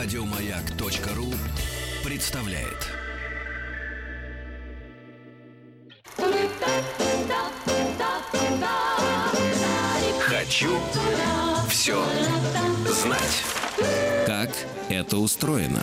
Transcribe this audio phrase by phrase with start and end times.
[0.00, 1.34] Радиомаяк.ру
[2.04, 2.86] представляет.
[10.20, 10.78] Хочу
[11.68, 12.00] все
[12.86, 13.42] знать.
[14.24, 14.50] Как
[14.88, 15.82] это устроено?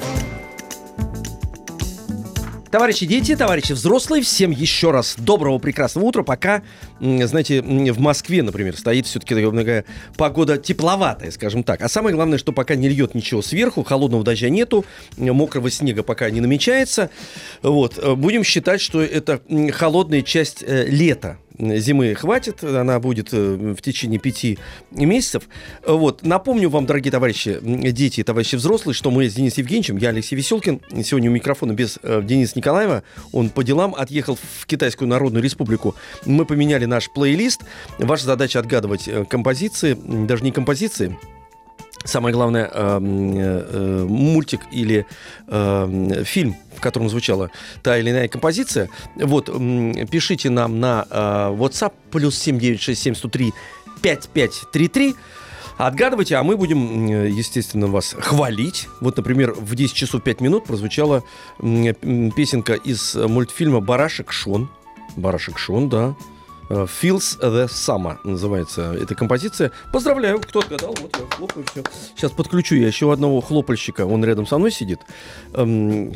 [2.76, 6.24] Товарищи дети, товарищи взрослые, всем еще раз доброго прекрасного утра.
[6.24, 6.62] Пока,
[7.00, 9.86] знаете, в Москве, например, стоит все-таки такая
[10.18, 11.82] погода тепловатая, скажем так.
[11.82, 14.84] А самое главное, что пока не льет ничего сверху, холодного дождя нету,
[15.16, 17.12] мокрого снега пока не намечается.
[17.62, 17.98] Вот.
[17.98, 19.40] Э, будем считать, что это
[19.72, 24.58] холодная часть э, лета зимы хватит, она будет э, в течение пяти
[24.92, 25.44] месяцев.
[25.86, 26.24] Вот.
[26.24, 30.36] Напомню вам, дорогие товарищи, дети и товарищи взрослые, что мы с Денисом Евгеньевичем, я Алексей
[30.36, 35.44] Веселкин, сегодня у микрофона без э, Дениса Николаева, он по делам отъехал в Китайскую Народную
[35.44, 35.96] Республику.
[36.26, 37.62] Мы поменяли наш плейлист.
[37.98, 41.18] Ваша задача отгадывать э, композиции, даже не композиции,
[42.06, 45.08] Самое главное, э, э, мультик или
[45.48, 47.50] э, фильм, в котором звучала
[47.82, 48.90] та или иная композиция.
[49.16, 51.16] Вот, пишите нам на э,
[51.58, 53.52] WhatsApp плюс 7967
[54.02, 55.16] 5533.
[55.78, 58.88] Отгадывайте, а мы будем, естественно, вас хвалить.
[59.02, 61.24] Вот, например, в 10 часов 5 минут прозвучала
[61.60, 64.70] песенка из мультфильма «Барашек Шон».
[65.18, 66.16] «Барашек Шон», да.
[66.70, 69.72] Э, Feels the Summer называется эта композиция.
[69.92, 71.84] Поздравляю, кто отгадал, вот я хлопаю, все.
[72.16, 75.00] Сейчас подключу я еще одного хлопальщика, он рядом со мной сидит.
[75.54, 76.14] Эм,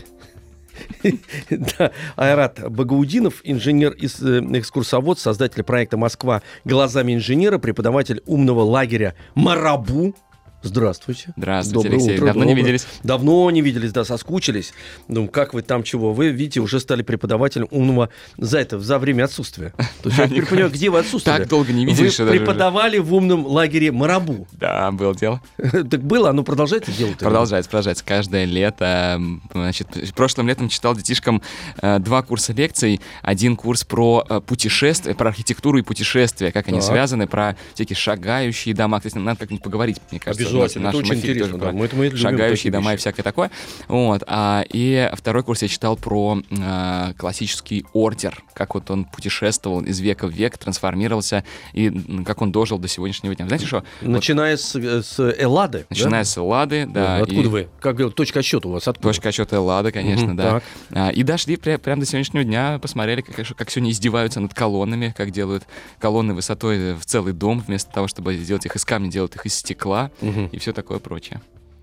[1.49, 10.15] да, Айрат Багаудинов, инженер-экскурсовод, э, создатель проекта «Москва глазами инженера», преподаватель умного лагеря «Марабу»,
[10.61, 11.33] Здравствуйте.
[11.37, 12.15] Здравствуйте, Доброе Алексей.
[12.15, 12.55] Утро, Давно доброе.
[12.55, 12.87] не виделись?
[13.03, 14.73] Давно не виделись, да, соскучились.
[15.07, 16.13] Думаю, как вы там чего?
[16.13, 19.73] Вы, видите, уже стали преподавателем умного за это, за время отсутствия.
[20.03, 21.39] То есть я теперь понимаю, где вы отсутствовали?
[21.39, 22.19] Так долго не виделись.
[22.19, 24.47] Вы преподавали в умном лагере Марабу.
[24.51, 25.41] Да, было дело.
[25.89, 27.17] Так было, оно продолжается делать?
[27.17, 28.03] Продолжается, продолжается.
[28.03, 29.21] Каждое лето,
[29.53, 31.41] значит, прошлым летом читал детишкам
[31.81, 32.99] э, два курса лекций.
[33.21, 38.75] Один курс про э, путешествия, про архитектуру и путешествия, как они связаны, про всякие шагающие
[38.75, 38.97] дома.
[38.99, 42.71] Кстати, надо как-нибудь поговорить, мне кажется обязательно, это очень интересно, да, мы, это мы шагающие
[42.71, 42.99] дома вещи.
[42.99, 43.51] и всякое такое.
[43.87, 49.81] Вот, а, и второй курс я читал про а, классический ордер, как вот он путешествовал
[49.81, 51.43] из века в век, трансформировался,
[51.73, 51.91] и
[52.25, 53.47] как он дожил до сегодняшнего дня.
[53.47, 53.83] Знаете что?
[54.01, 56.25] Начиная вот, с, с Эллады, Начиная да?
[56.25, 57.17] с Эллады, да.
[57.17, 57.47] Откуда и...
[57.47, 57.67] вы?
[57.79, 58.87] Как точка отсчета у вас?
[58.87, 59.09] Откуда?
[59.09, 60.61] Точка отсчета Эллады, конечно, угу, да.
[60.91, 65.13] А, и дошли пря- прямо до сегодняшнего дня, посмотрели, как, как сегодня издеваются над колоннами,
[65.15, 65.63] как делают
[65.99, 69.55] колонны высотой в целый дом, вместо того, чтобы сделать их из камня, делают их из
[69.55, 70.38] стекла, угу.
[70.47, 71.41] И все такое прочее.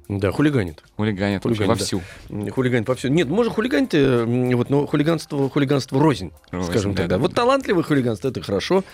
[0.08, 0.84] Да, хулиганит.
[0.96, 2.00] Хулиганит, хулиганит вовсю.
[2.28, 2.52] Да.
[2.52, 3.08] Хулиганит вовсю.
[3.08, 3.92] Нет, может хулиганить,
[4.54, 7.08] вот, но хулиганство, хулиганство рознь, рознь скажем да, так.
[7.08, 7.16] Да.
[7.16, 7.22] Да.
[7.22, 8.84] Вот талантливое хулиганство это хорошо,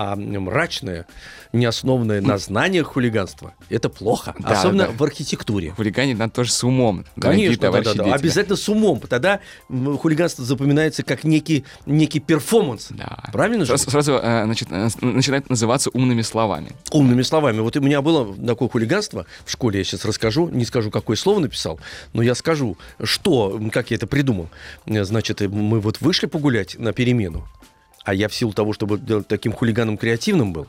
[0.00, 1.06] а мрачное,
[1.52, 4.32] неоснованное на знаниях хулиганство это плохо.
[4.38, 4.92] Да, особенно да.
[4.92, 5.72] в архитектуре.
[5.72, 7.04] Хулиганить надо тоже с умом.
[7.20, 8.14] Конечно, да, да, да.
[8.14, 9.00] Обязательно с умом.
[9.00, 12.86] Тогда хулиганство запоминается как некий, некий перформанс.
[12.90, 13.24] Да.
[13.32, 13.90] Правильно сразу, же?
[13.90, 16.70] Сразу э, значит, э, начинает называться умными словами.
[16.92, 17.58] Умными словами.
[17.58, 21.40] Вот у меня было такое хулиганство в школе, я сейчас расскажу, не скажу, какое слово
[21.40, 21.80] написал,
[22.12, 24.48] но я скажу, что, как я это придумал.
[24.86, 27.48] Значит, мы вот вышли погулять на перемену,
[28.08, 30.66] а я в силу того, чтобы таким хулиганом креативным был,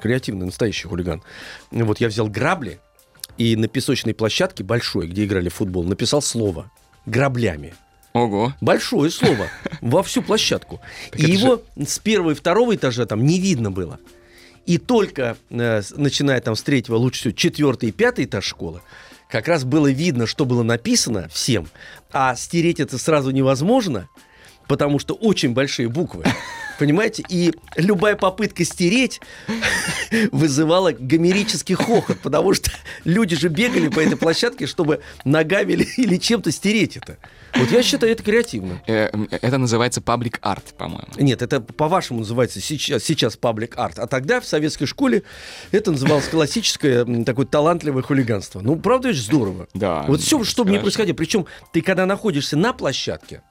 [0.00, 1.22] креативный, настоящий хулиган,
[1.70, 2.80] вот я взял грабли
[3.38, 6.72] и на песочной площадке большой, где играли в футбол, написал слово
[7.06, 7.74] граблями.
[8.14, 8.52] Ого.
[8.60, 9.46] Большое слово
[9.80, 10.80] во всю площадку.
[11.16, 14.00] и его с первого и второго этажа там не видно было.
[14.66, 18.80] И только э, начиная там с третьего, лучше всего четвертый и пятый этаж школы,
[19.30, 21.68] как раз было видно, что было написано всем,
[22.10, 24.08] а стереть это сразу невозможно,
[24.72, 26.24] потому что очень большие буквы.
[26.78, 27.22] Понимаете?
[27.28, 29.20] И любая попытка стереть
[30.32, 32.70] вызывала гомерический хохот, потому что
[33.04, 37.18] люди же бегали по этой площадке, чтобы ногами или, или чем-то стереть это.
[37.54, 38.82] Вот я считаю, это креативно.
[38.86, 41.12] Э, это называется паблик арт, по-моему.
[41.18, 43.98] Нет, это по-вашему называется сейчас, сейчас паблик арт.
[43.98, 45.22] А тогда в советской школе
[45.70, 48.60] это называлось классическое такое талантливое хулиганство.
[48.60, 49.68] Ну, правда, это здорово.
[49.74, 50.06] Да.
[50.08, 51.14] Вот все, что мне происходило.
[51.14, 53.42] Причем ты, когда находишься на площадке,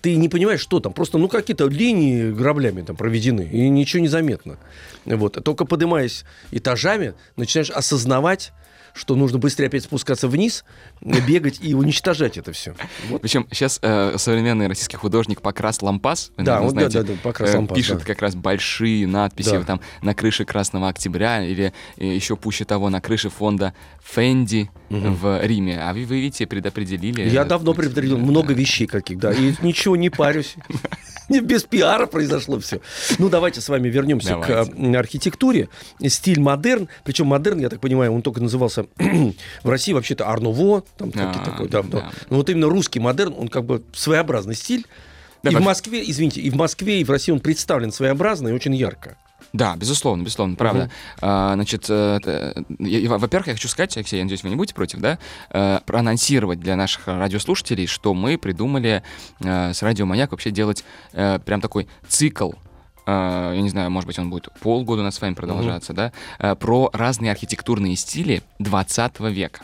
[0.00, 0.92] ты не понимаешь, что там.
[0.92, 4.58] Просто, ну, какие-то линии граблями там проведены, и ничего не заметно.
[5.04, 5.42] Вот.
[5.44, 8.52] Только поднимаясь этажами, начинаешь осознавать,
[8.96, 10.64] что нужно быстрее опять спускаться вниз,
[11.00, 12.74] бегать и уничтожать это все.
[13.08, 13.22] Вот.
[13.22, 17.54] Причем сейчас э, современный российский художник Покрас Лампас, да, наверное, знаете, да, да, да, Покрас
[17.54, 18.04] э, пишет да.
[18.04, 19.62] как раз большие надписи да.
[19.62, 25.10] там на крыше Красного Октября или э, еще пуще того на крыше фонда Фенди угу.
[25.10, 25.78] в Риме.
[25.80, 27.28] А вы, вы видите, предопределили.
[27.28, 30.56] Я давно предопределил много вещей каких, да, и ничего не парюсь.
[31.42, 32.80] Без пиара произошло все.
[33.18, 34.72] Ну, давайте с вами вернемся давайте.
[34.72, 35.68] к архитектуре.
[36.06, 36.88] Стиль модерн.
[37.04, 38.86] Причем модерн, я так понимаю, он только назывался
[39.62, 40.84] в России вообще-то Арнуво.
[40.96, 42.10] Там а, такой, да, да.
[42.30, 44.86] Но вот именно русский модерн, он как бы своеобразный стиль.
[45.42, 48.52] Да, и в Москве, извините, и в Москве, и в России он представлен своеобразно и
[48.52, 49.16] очень ярко.
[49.52, 50.84] Да, безусловно, безусловно, правда.
[50.84, 50.90] Угу.
[51.22, 55.18] А, значит, э, во-первых, я хочу сказать, Алексей, я надеюсь, вы не будете против, да,
[55.50, 59.02] э, проанонсировать для наших радиослушателей, что мы придумали
[59.40, 62.52] э, с Радио Маяк вообще делать прям такой цикл
[63.06, 66.12] я не знаю, может быть, он будет полгода у нас с вами продолжаться, uh-huh.
[66.38, 69.60] да, про разные архитектурные стили 20 века.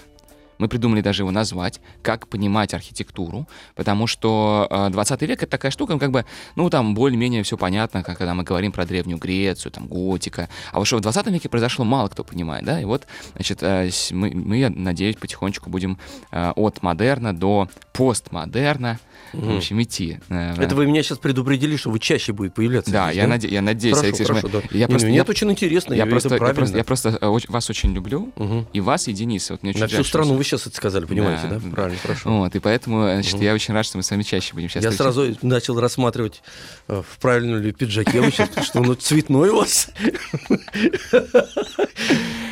[0.63, 5.73] Мы придумали даже его назвать, как понимать архитектуру, потому что э, 20 век— это такая
[5.73, 6.25] штука, как бы,
[6.55, 10.49] ну, там более-менее все понятно, как, когда мы говорим про Древнюю Грецию, там, готика.
[10.71, 13.91] А вот что в 20 веке произошло, мало кто понимает, да, и вот, значит, э,
[14.13, 15.99] мы, мы, я надеюсь, потихонечку будем
[16.31, 19.01] э, от модерна до постмодерна,
[19.33, 20.21] в общем, идти.
[20.29, 22.93] Это вы меня сейчас предупредили, что вы чаще будет появляться.
[22.93, 23.35] Да, здесь, я, да?
[23.35, 24.25] Наде- я надеюсь, хорошо, Алексей.
[24.25, 24.61] Хорошо, да.
[24.71, 25.95] я просто, нет, я, очень интересно.
[25.95, 28.67] Я, я, просто, я, просто, я просто э, вас очень люблю, угу.
[28.73, 29.55] и вас, и Дениса.
[29.55, 31.59] Вот мне На всю страну вы сейчас это сказали, понимаете, да?
[31.59, 31.71] да?
[31.71, 32.31] Правильно, хорошо.
[32.31, 33.43] Вот, и поэтому, значит, угу.
[33.43, 35.15] я очень рад, что мы с вами чаще будем сейчас Я встречать.
[35.15, 36.43] сразу начал рассматривать,
[36.89, 39.89] э, в правильном ли пиджаке вы сейчас, что он цветной у вас.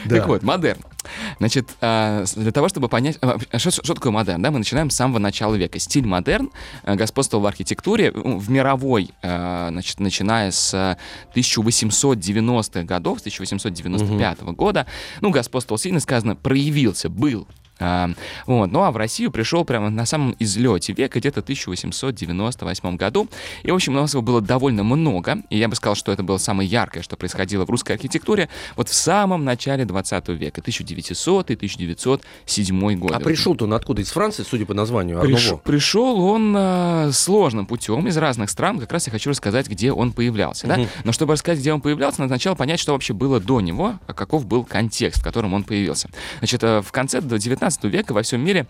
[0.09, 0.81] Так вот, модерн.
[1.39, 4.97] Значит, а, для того, чтобы понять, а, что, что такое модерн, да, мы начинаем с
[4.97, 5.79] самого начала века.
[5.79, 6.51] Стиль модерн
[6.83, 10.99] э, господствовал в архитектуре в мировой, э, значит, начиная с
[11.35, 14.53] 1890-х годов, с 1895 угу.
[14.53, 14.87] года.
[15.21, 17.60] Ну, господствовал сильно сказано, проявился, был а,
[18.47, 18.71] вот.
[18.71, 23.29] Ну а в Россию пришел прямо на самом излете века, где-то в 1898 году.
[23.63, 25.43] И, в общем, у нас его было довольно много.
[25.51, 28.89] И я бы сказал, что это было самое яркое, что происходило в русской архитектуре вот
[28.89, 33.13] в самом начале 20 века, 1900-1907 год.
[33.13, 34.03] А пришел-то он откуда?
[34.03, 35.21] Из Франции, судя по названию?
[35.21, 38.79] Приш, пришел он э, сложным путем из разных стран.
[38.79, 40.67] Как раз я хочу рассказать, где он появлялся.
[40.67, 40.75] Угу.
[40.75, 40.81] Да?
[41.05, 44.13] Но чтобы рассказать, где он появлялся, надо сначала понять, что вообще было до него, а
[44.13, 46.09] каков был контекст, в котором он появился.
[46.39, 48.67] Значит, э, в конце 19 века во всем мире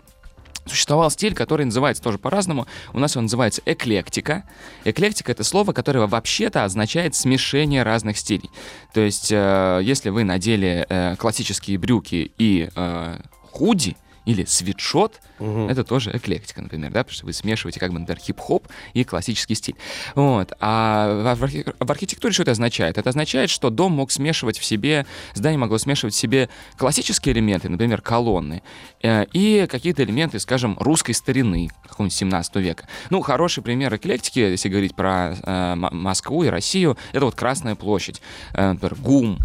[0.65, 2.67] существовал стиль, который называется тоже по-разному.
[2.93, 4.43] У нас он называется эклектика.
[4.83, 8.49] Эклектика— это слово, которое вообще-то означает смешение разных стилей.
[8.93, 13.17] То есть, э, если вы надели э, классические брюки и э,
[13.51, 15.67] худи, или свитшот, угу.
[15.67, 19.55] это тоже эклектика, например, да, потому что вы смешиваете как бы, например, хип-хоп и классический
[19.55, 19.75] стиль.
[20.15, 20.53] Вот.
[20.59, 22.97] А в, архи- в архитектуре что это означает?
[22.97, 27.69] Это означает, что дом мог смешивать в себе, здание могло смешивать в себе классические элементы,
[27.69, 28.61] например, колонны,
[29.01, 32.87] э, и какие-то элементы, скажем, русской старины, какого-нибудь 17 века.
[33.09, 38.21] Ну, хороший пример эклектики, если говорить про э, Москву и Россию, это вот Красная площадь,
[38.53, 39.39] э, например, ГУМ,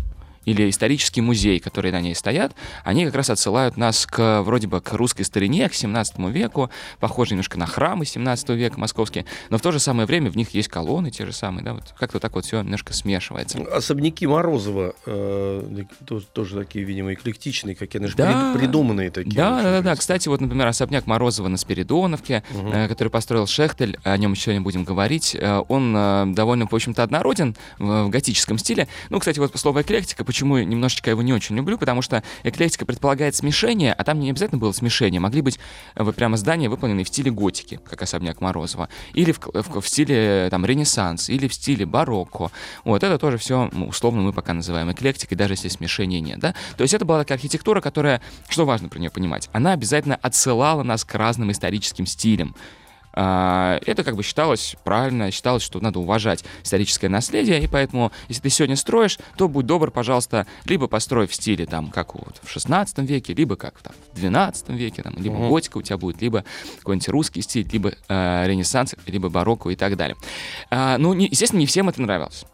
[0.47, 2.55] или исторический музей, которые на ней стоят,
[2.85, 7.33] они как раз отсылают нас к вроде бы к русской старине, к 17 веку, похожи
[7.33, 10.69] немножко на храмы 17 века московские, но в то же самое время в них есть
[10.69, 13.59] колонны те же самые, да, вот как-то так вот все немножко смешивается.
[13.73, 19.35] Особняки Морозова э, тоже, тоже такие, видимо, эклектичные, какие они же да, придуманные такие.
[19.35, 19.97] Да, да, да, да.
[19.97, 22.71] Кстати, вот, например, особняк Морозова на Спиридоновке, угу.
[22.71, 26.75] э, который построил Шехтель, о нем еще не будем говорить, э, он э, довольно, в
[26.75, 28.89] общем-то, однороден в, в готическом стиле.
[29.11, 33.35] Ну, кстати, вот слово эклектика, почему немножечко его не очень люблю, потому что эклектика предполагает
[33.35, 35.19] смешение, а там не обязательно было смешение.
[35.19, 35.59] Могли быть
[35.95, 39.89] э, вот прямо здания, выполненные в стиле готики, как особняк Морозова, или в, в, в
[39.89, 42.51] стиле там ренессанс, или в стиле барокко.
[42.85, 46.39] Вот это тоже все условно мы пока называем эклектикой, даже если смешения нет.
[46.39, 46.55] Да?
[46.77, 48.21] То есть это была такая архитектура, которая,
[48.51, 52.55] что важно про нее понимать, она обязательно отсылала нас к разным историческим стилям.
[53.17, 58.43] А, это как бы считалось правильно, считалось, что надо уважать историческое наследие, и поэтому, если
[58.43, 62.51] ты сегодня строишь, то будь добр, пожалуйста, либо построй в стиле, там, как вот в
[62.51, 65.49] 16 веке, либо как там, в 12 веке, там, либо mm-hmm.
[65.49, 66.45] готика у тебя будет, либо
[66.79, 70.17] какой-нибудь русский стиль, либо э, ренессанс, либо барокко и так далее.
[70.71, 72.45] А, ну, не, естественно, не всем это нравилось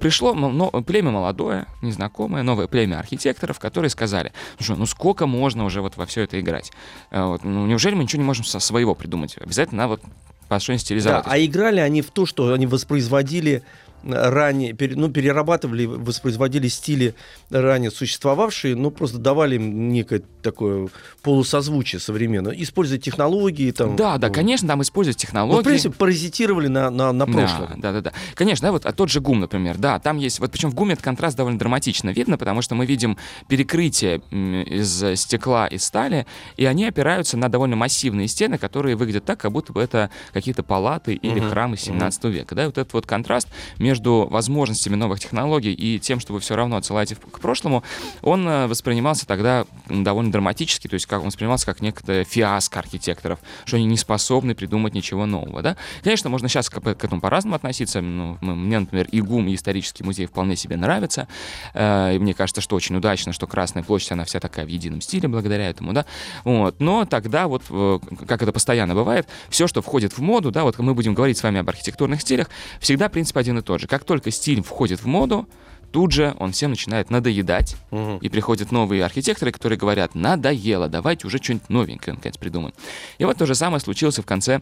[0.00, 5.80] пришло но, племя молодое, незнакомое, новое племя архитекторов, которые сказали, ну, ну сколько можно уже
[5.80, 6.72] вот во все это играть?
[7.10, 9.36] А вот, ну, неужели мы ничего не можем со своего придумать?
[9.38, 10.02] Обязательно надо вот
[10.48, 11.24] по стилизовать.
[11.24, 13.62] Да, а играли они в то, что они воспроизводили
[14.06, 17.14] ранее, ну, перерабатывали, воспроизводили стили
[17.50, 20.88] ранее существовавшие, но просто давали им некое такое
[21.22, 22.54] полусозвучие современное.
[22.54, 23.70] Используя технологии.
[23.70, 25.56] Там, да, да, конечно, там используют технологии.
[25.56, 27.80] Ну, в принципе, паразитировали на, на, на прошлом.
[27.80, 28.12] Да, да, да, да.
[28.34, 30.94] Конечно, да, вот а тот же ГУМ, например, да, там есть, вот причем в ГУМе
[30.94, 33.16] этот контраст довольно драматично видно, потому что мы видим
[33.48, 39.40] перекрытие из стекла и стали, и они опираются на довольно массивные стены, которые выглядят так,
[39.40, 42.32] как будто бы это какие-то палаты или угу, храмы 17 угу.
[42.32, 42.54] века.
[42.54, 43.48] Да, вот этот вот контраст
[43.78, 47.82] между между возможностями новых технологий и тем, что вы все равно отсылаете к прошлому,
[48.20, 53.38] он э, воспринимался тогда довольно драматически, то есть как он воспринимался как некая фиаско архитекторов,
[53.64, 55.62] что они не способны придумать ничего нового.
[55.62, 55.76] Да?
[56.04, 58.02] Конечно, можно сейчас к, к этому по-разному относиться.
[58.02, 61.26] Ну, мне, например, ИГУМ исторический музей вполне себе нравятся.
[61.72, 65.00] Э, и мне кажется, что очень удачно, что Красная площадь, она вся такая в едином
[65.00, 65.94] стиле благодаря этому.
[65.94, 66.04] Да?
[66.44, 66.80] Вот.
[66.80, 67.98] Но тогда вот, э,
[68.28, 71.42] как это постоянно бывает, все, что входит в моду, да, вот мы будем говорить с
[71.42, 72.50] вами об архитектурных стилях,
[72.80, 73.85] всегда принцип один и тот же.
[73.86, 75.48] Как только стиль входит в моду,
[75.92, 77.76] тут же он всем начинает надоедать.
[77.90, 78.18] Угу.
[78.20, 82.74] И приходят новые архитекторы, которые говорят, надоело, давайте уже что-нибудь новенькое наконец придумаем.
[83.18, 84.60] И вот то же самое случилось в конце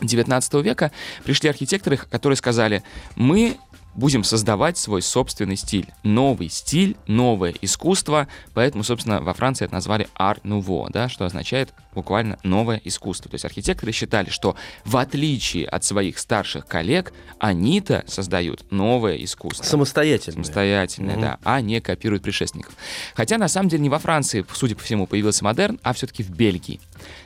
[0.00, 0.92] 19 века.
[1.24, 2.82] Пришли архитекторы, которые сказали,
[3.16, 3.56] мы
[3.94, 5.86] будем создавать свой собственный стиль.
[6.02, 8.28] Новый стиль, новое искусство.
[8.54, 13.30] Поэтому, собственно, во Франции это назвали Art Nouveau, да, что означает буквально новое искусство.
[13.30, 19.64] То есть архитекторы считали, что в отличие от своих старших коллег, они-то создают новое искусство.
[19.64, 20.44] Самостоятельное.
[20.44, 21.22] Самостоятельное, угу.
[21.22, 22.74] да, а не копируют предшественников.
[23.14, 26.30] Хотя, на самом деле, не во Франции, судя по всему, появился модерн, а все-таки в
[26.30, 26.80] Бельгии.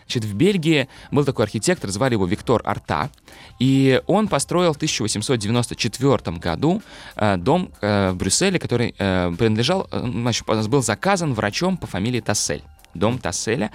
[0.06, 3.10] Значит, в Бельгии был такой архитектор, звали его Виктор Арта,
[3.58, 6.82] и он построил в 1894 году
[7.16, 12.62] э, дом э, в Брюсселе, который э, принадлежал, значит, был заказан врачом по фамилии Тассель
[12.94, 13.70] дом Тасселя.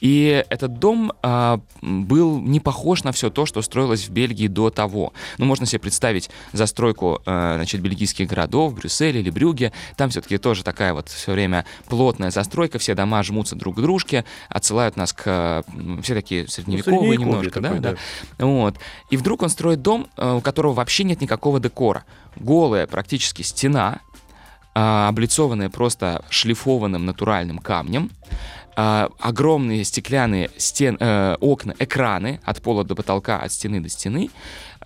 [0.00, 4.70] И этот дом а, был не похож на все то, что строилось в Бельгии до
[4.70, 5.12] того.
[5.38, 9.72] Ну, можно себе представить застройку, а, значит, бельгийских городов, Брюссель или Брюге.
[9.96, 14.24] Там все-таки тоже такая вот все время плотная застройка, все дома жмутся друг к дружке,
[14.48, 15.64] отсылают нас к...
[16.02, 17.96] Все такие средневековые ну, немножко, такой, да,
[18.38, 18.44] да.
[18.44, 18.76] Вот.
[19.10, 22.04] И вдруг он строит дом, а, у которого вообще нет никакого декора.
[22.36, 24.00] Голая практически стена,
[24.72, 28.10] облицованная просто шлифованным натуральным камнем,
[28.80, 34.30] э, огромные стеклянные стен, э, окна, экраны от пола до потолка, от стены до стены,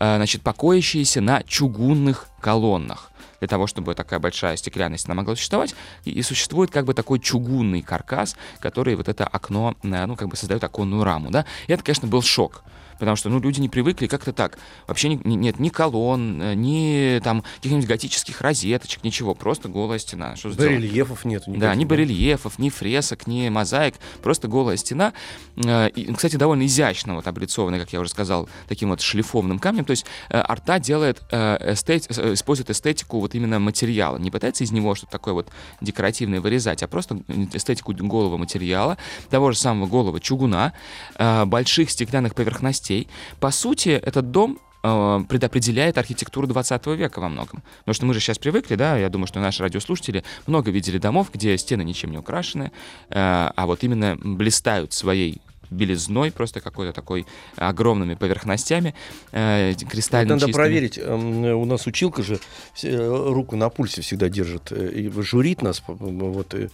[0.00, 3.10] э, значит, покоящиеся на чугунных колоннах.
[3.40, 5.74] Для того, чтобы такая большая стеклянная стена могла существовать,
[6.04, 10.28] и, и существует как бы такой чугунный каркас, который вот это окно, э, ну, как
[10.28, 12.64] бы создает оконную раму, да, и это, конечно, был шок,
[12.98, 14.58] потому что, ну, люди не привыкли как-то так.
[14.86, 19.98] Вообще не, не, нет ни колонн, э, ни там каких-нибудь готических розеточек, ничего, просто голая
[19.98, 20.36] стена.
[20.36, 21.44] Что барельефов нет.
[21.46, 25.12] Да, ни барельефов, ни фресок, ни мозаик, просто голая стена.
[25.56, 29.84] Э, и, кстати, довольно изящно вот облицованная, как я уже сказал, таким вот шлифованным камнем.
[29.84, 34.18] То есть э, арта делает эстет, использует эстетику вот именно материала.
[34.18, 35.48] Не пытается из него что-то такое вот
[35.80, 37.20] декоративное вырезать, а просто
[37.52, 38.98] эстетику голого материала,
[39.30, 40.72] того же самого голого чугуна,
[41.18, 43.08] больших стеклянных поверхностей, властей.
[43.40, 47.62] По сути, этот дом э, предопределяет архитектуру 20 века во многом.
[47.80, 51.28] Потому что мы же сейчас привыкли, да, я думаю, что наши радиослушатели много видели домов,
[51.32, 52.70] где стены ничем не украшены, э,
[53.14, 57.26] а вот именно блистают своей белизной, просто какой-то такой
[57.56, 58.94] огромными поверхностями,
[59.32, 60.52] э, кристально Надо чистыми.
[60.52, 62.38] проверить, эм, у нас училка же
[62.82, 66.68] э, руку на пульсе всегда держит, и журит нас, вот, Э,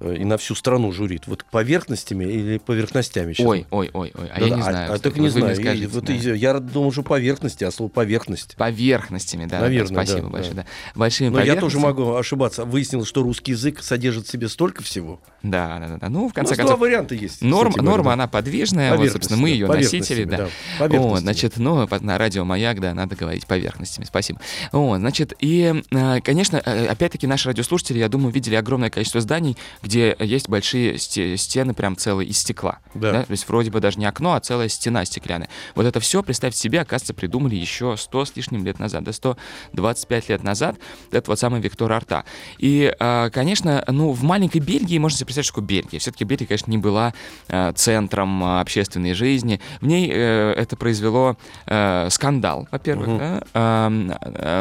[0.00, 1.26] и на всю страну журит?
[1.26, 3.32] Вот поверхностями или поверхностями?
[3.32, 3.46] Сейчас?
[3.46, 4.92] Ой, ой, ой, ой, а да, я не знаю.
[4.92, 5.56] А, а так не знаю.
[5.56, 6.12] Скажете, и, вот, да.
[6.12, 8.56] Я думаю, что поверхности, а слово поверхность.
[8.56, 9.60] Поверхностями, да.
[9.60, 10.54] Наверное, да, спасибо да, большое.
[10.54, 10.62] Да.
[10.62, 10.98] Да.
[10.98, 12.64] Большими Но я тоже могу ошибаться.
[12.64, 15.20] Выяснилось, что русский язык содержит в себе столько всего.
[15.42, 16.08] Да, да, да.
[16.08, 16.78] Ну, в конце ну, концов...
[16.78, 17.42] два варианта есть.
[17.42, 20.48] Норм, норма, она подвижная, вот, собственно, мы ее носители, да.
[20.78, 20.88] да.
[20.88, 24.04] Вот, значит, ну, на радио «Маяк», да, надо говорить поверхностями.
[24.04, 24.40] Спасибо.
[24.72, 29.56] Вот, значит, и, э, конечно, э, опять-таки наши радиослушатели, я думаю, видели огромное количество зданий,
[29.88, 32.80] где есть большие стены прям целые из стекла.
[32.92, 33.12] Да.
[33.12, 33.22] Да?
[33.22, 35.48] То есть вроде бы даже не окно, а целая стена стеклянная.
[35.74, 40.28] Вот это все, представьте себе, оказывается, придумали еще 100 с лишним лет назад, да, 125
[40.28, 40.76] лет назад,
[41.10, 42.24] это вот самый Виктор Арта.
[42.58, 45.98] И, а, конечно, ну, в маленькой Бельгии, можно себе представить, что Бельгия.
[45.98, 47.14] Все-таки Бельгия, конечно, не была
[47.48, 49.58] а, центром а, общественной жизни.
[49.80, 53.18] В ней э, это произвело э, скандал, во-первых, угу.
[53.18, 53.88] да?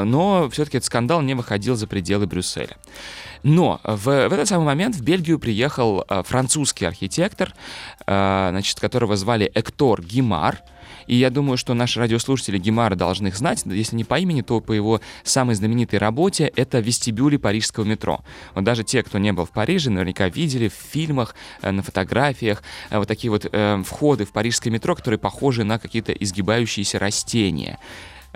[0.06, 2.78] но все-таки этот скандал не выходил за пределы Брюсселя.
[3.48, 7.54] Но в, в этот самый момент в Бельгию приехал э, французский архитектор,
[8.06, 10.60] э, значит, которого звали Эктор Гимар.
[11.06, 13.64] И я думаю, что наши радиослушатели Гимара должны их знать.
[13.64, 18.20] Если не по имени, то по его самой знаменитой работе это вестибюли парижского метро.
[18.54, 22.62] Вот даже те, кто не был в Париже, наверняка видели в фильмах, э, на фотографиях
[22.92, 27.80] вот такие вот э, входы в парижское метро, которые похожи на какие-то изгибающиеся растения.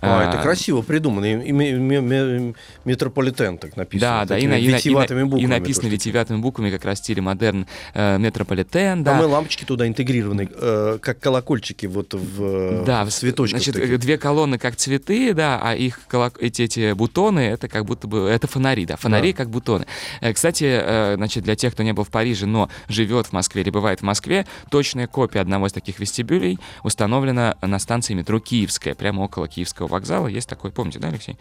[0.01, 1.25] А, это красиво придумано.
[1.25, 2.53] И, и,
[2.85, 4.19] метрополитен так написано.
[4.19, 7.21] Да, да, и, на, и, витиеватыми буквами, и написано витиеватыми буквами, как раз в стиле
[7.21, 9.03] модерн э, метрополитен.
[9.03, 9.11] Да.
[9.11, 13.61] Там и лампочки туда интегрированы, э, как колокольчики вот в, да, в цветочках.
[13.61, 13.99] Значит, таких.
[13.99, 16.37] две колонны как цветы, да, а их колок...
[16.41, 19.37] эти, эти бутоны, это как будто бы, это фонари, да, фонари да.
[19.37, 19.85] как бутоны.
[20.21, 23.61] Э, кстати, э, значит, для тех, кто не был в Париже, но живет в Москве
[23.61, 28.95] или бывает в Москве, точная копия одного из таких вестибюлей установлена на станции метро Киевская,
[28.95, 31.37] прямо около Киевского вокзала есть такой, помните, да, Алексей?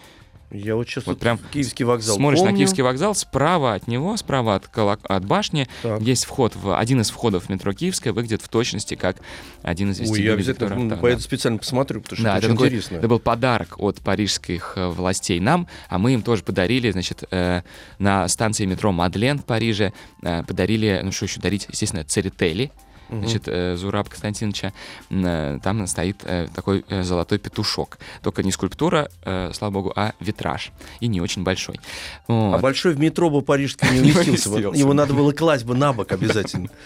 [0.52, 2.50] Я вот сейчас Вот прям Киевский вокзал Смотришь помню.
[2.54, 6.02] на Киевский вокзал, справа от него, справа от, колок- от башни, Так.
[6.02, 9.18] есть вход в один из входов в метро Киевская, выглядит в точности как
[9.62, 11.24] один из Ой, я вестибюлей обязательно м, Арта, поеду да.
[11.24, 12.96] специально посмотрю, потому что Да, это это, очень такой- интересно.
[12.96, 17.62] это был подарок от парижских э, властей нам, а мы им тоже подарили, значит, э,
[18.00, 19.92] на станции метро Мадлен в Париже
[20.22, 22.72] э, подарили, ну что еще дарить, естественно, церетели,
[23.10, 24.72] значит, э, Зураб Константиновича,
[25.10, 27.98] э, там стоит э, такой золотой петушок.
[28.22, 29.10] Только не скульптура,
[29.52, 30.70] слава богу, а витраж.
[31.00, 31.80] И не очень большой.
[32.28, 32.60] А Вот.
[32.60, 34.50] большой в метро бы парижский не Не уместился.
[34.78, 36.68] Его надо было класть бы на бок обязательно.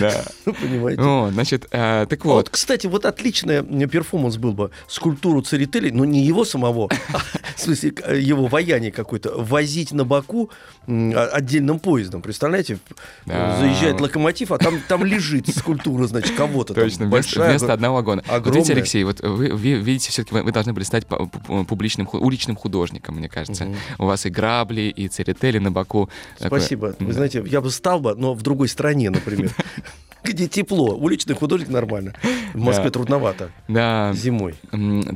[0.00, 0.24] Да.
[0.44, 1.00] Ну, Понимаете?
[1.00, 2.50] Вот, значит, э, так А Вот, вот.
[2.50, 7.18] кстати, вот отличный перформанс был бы скульптуру Церетели, но не его самого, а,
[7.54, 10.50] в смысле его вояние какое-то, возить на боку
[10.88, 12.20] а- отдельным поездом.
[12.22, 12.78] Представляете,
[13.26, 13.56] Да.
[13.58, 16.84] заезжает локомотив, а там, там лежит скульптура, значит, кого-то там.
[16.84, 18.22] Точно, вместо, большая, вместо го- одного вагона.
[18.26, 18.60] Вот огромная.
[18.60, 22.08] видите, Алексей, вот вы, вы видите, все-таки вы, вы должны были стать пу- пу- публичным,
[22.12, 23.68] уличным художником, мне кажется.
[23.98, 26.08] У вас и грабли, и церетели на боку.
[26.38, 26.94] Такое- Спасибо.
[26.98, 27.12] Вы Да.
[27.12, 29.50] знаете, я бы стал бы, но в другой стране, например.
[30.24, 30.96] Где тепло.
[30.96, 32.12] Уличный художник нормально.
[32.52, 32.90] В Москве Да.
[32.90, 33.50] трудновато.
[33.68, 34.12] Да.
[34.14, 34.56] Зимой.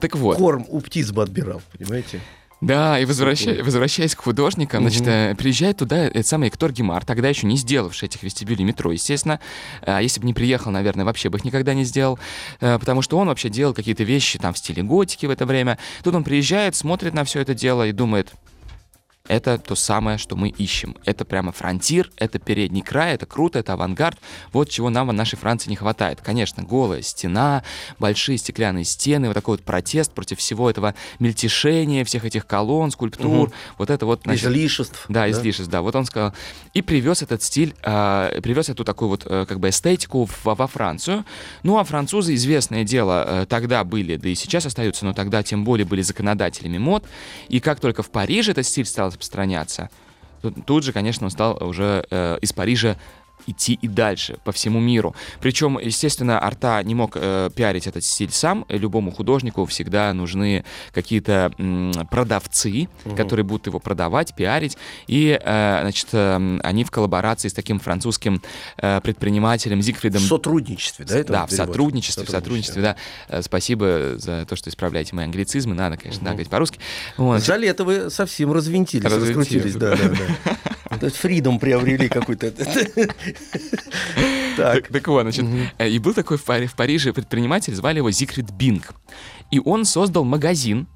[0.00, 0.36] Так вот.
[0.36, 2.20] Корм у птиц бы отбирал, понимаете?
[2.60, 7.28] Да, и возвращай- возвращаясь к художникам, значит, э, приезжает туда этот самый Эктор Гемар, тогда
[7.28, 9.40] еще не сделавший этих вестибюлей метро, естественно.
[9.82, 12.18] А если бы не приехал, наверное, вообще бы их никогда не сделал,
[12.60, 15.78] э, потому что он вообще делал какие-то вещи там в стиле готики в это время.
[16.02, 18.32] Тут он приезжает, смотрит на все это дело и думает,
[19.30, 20.96] это то самое, что мы ищем.
[21.04, 24.18] Это прямо фронтир, это передний край, это круто, это авангард.
[24.52, 26.20] Вот чего нам в нашей Франции не хватает.
[26.20, 27.62] Конечно, голая стена,
[28.00, 33.48] большие стеклянные стены, вот такой вот протест против всего этого мельтешения, всех этих колонн, скульптур.
[33.48, 33.52] Мгм.
[33.78, 34.22] Вот это вот...
[34.24, 35.04] значит, Излишеств.
[35.08, 35.80] да, излишеств, да.
[35.82, 36.34] Вот он сказал.
[36.74, 40.66] И привез этот стиль, а, привез эту такую вот э, как бы эстетику в- во
[40.66, 41.24] Францию.
[41.62, 45.64] Ну, а французы, известное дело, э, тогда были, да и сейчас остаются, но тогда тем
[45.64, 47.04] более были законодателями мод.
[47.48, 49.90] И как только в Париже этот стиль стал распространяться,
[50.66, 52.96] тут, же, конечно, он стал уже э, из Парижа
[53.46, 55.14] идти и дальше по всему миру.
[55.40, 58.64] Причем, естественно, Арта не мог э, пиарить этот стиль сам.
[58.68, 64.76] Любому художнику всегда нужны какие-то м, продавцы, которые будут его продавать, пиарить.
[65.06, 68.42] И, э, значит, э, они в коллаборации с таким французским
[68.78, 71.18] э, предпринимателем В Зигфридом сотрудничестве, да?
[71.18, 72.96] это да, в сотрудничестве, в сотрудничестве, да.
[73.28, 75.74] Э, Спасибо за то, что исправляете мои англицизмы.
[75.74, 76.78] Надо, конечно, да, говорить по-русски.
[77.16, 77.42] Вот.
[77.44, 79.74] Жаль, это вы совсем развинтились, Развинтились, раскрутились.
[79.76, 80.56] Да, да, да.
[81.08, 82.52] Фридом приобрели какой-то.
[84.56, 85.06] Так, Так.
[85.08, 85.46] вот, значит,
[85.78, 88.92] э, и был такой в, Пари- в Париже предприниматель, звали его Зигфрид Бинг.
[89.50, 90.86] И он создал магазин,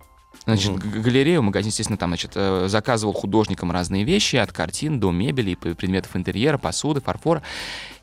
[0.46, 5.54] Значит, галерею, магазин, естественно, там, значит, э, заказывал художникам разные вещи, от картин до мебели,
[5.54, 7.42] предметов интерьера, посуды, фарфора.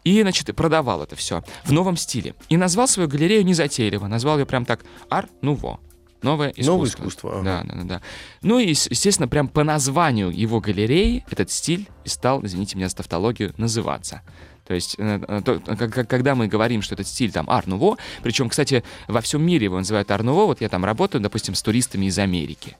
[0.03, 2.33] И, значит, продавал это все в новом стиле.
[2.49, 4.07] И назвал свою галерею незатейливо.
[4.07, 5.79] Назвал ее прям так «Ар Нуво».
[6.21, 6.71] Новое искусство.
[6.71, 7.41] Новое искусство.
[7.43, 8.01] Да, да, да, да.
[8.41, 13.53] Ну и, естественно, прям по названию его галереи этот стиль стал, извините меня за тавтологию,
[13.57, 14.21] называться.
[14.67, 18.47] То есть, э, э, то- как- когда мы говорим, что этот стиль там Арнуво, причем,
[18.49, 22.17] кстати, во всем мире его называют Арнуво, вот я там работаю, допустим, с туристами из
[22.19, 22.77] Америки.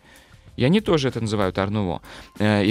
[0.57, 2.01] И они тоже это называют Арнуво.
[2.39, 2.63] Э,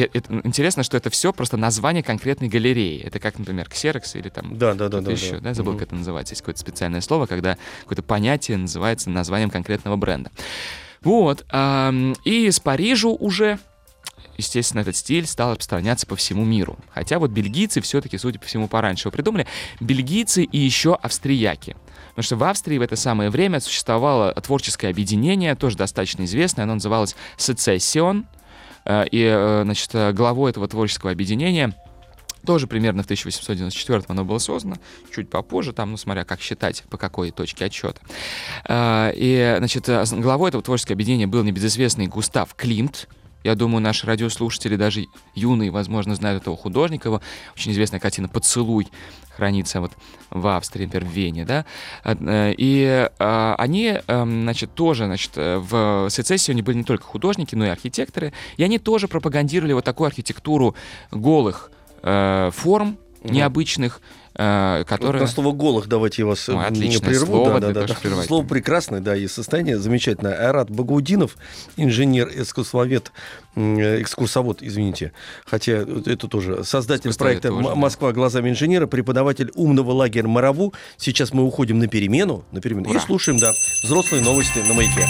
[0.44, 3.02] интересно, что это все просто название конкретной галереи.
[3.02, 5.10] Это как, например, Ксерокс или там Да, да, да, да.
[5.12, 5.40] еще, да.
[5.40, 5.78] да, забыл, Мгм.
[5.80, 6.32] как это называется.
[6.32, 10.30] Есть какое-то специальное слово, когда какое-то понятие называется названием конкретного бренда.
[11.02, 11.46] Вот.
[12.24, 13.58] и из Парижу уже
[14.40, 16.78] естественно, этот стиль стал распространяться по всему миру.
[16.92, 19.46] Хотя вот бельгийцы все-таки, судя по всему, пораньше его придумали.
[19.80, 21.76] Бельгийцы и еще австрияки.
[22.10, 26.74] Потому что в Австрии в это самое время существовало творческое объединение, тоже достаточно известное, оно
[26.74, 28.26] называлось «Сецессион».
[28.84, 31.74] Э, И, э, значит, э, главой этого творческого объединения
[32.46, 34.76] тоже примерно в 1894 оно было создано,
[35.14, 38.00] чуть попозже, там, ну, смотря как считать, по какой точке отсчета.
[38.66, 43.08] И, значит, главой этого творческого объединения был небезызвестный Густав Климт.
[43.42, 47.08] Я думаю, наши радиослушатели, даже юные, возможно, знают этого художника.
[47.08, 47.22] Его
[47.56, 48.88] очень известная картина «Поцелуй»
[49.34, 49.92] хранится вот
[50.28, 51.64] в Австрии, например, в Вене, да.
[52.04, 57.04] Э, И а, они, эм, значит, тоже, значит, э, в сецессии они были не только
[57.04, 60.74] художники, но и архитекторы, и они тоже пропагандировали вот такую архитектуру
[61.10, 61.70] голых
[62.02, 64.00] э, форм, необычных,
[64.34, 65.22] э, Вот которые...
[65.22, 67.26] на слово «голых» давайте я вас э, Ой, не отличное прерву.
[67.26, 68.22] слово да, да, да.
[68.22, 70.34] Слово прекрасное, да, и состояние замечательное.
[70.34, 71.36] Айрат Багаудинов,
[71.76, 73.12] инженер, экскурсовед,
[73.56, 75.12] м, э, экскурсовод, извините,
[75.44, 77.74] хотя это тоже создатель проекта тоже, «М- да.
[77.74, 80.72] «Москва глазами инженера», преподаватель умного лагеря «Мараву».
[80.96, 83.52] Сейчас мы уходим на перемену, на перемену и слушаем, да,
[83.84, 85.06] взрослые новости на «Маяке».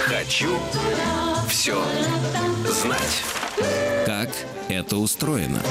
[0.00, 0.56] Хочу
[1.48, 1.76] все
[2.68, 3.24] знать.
[4.74, 5.62] Это устроено?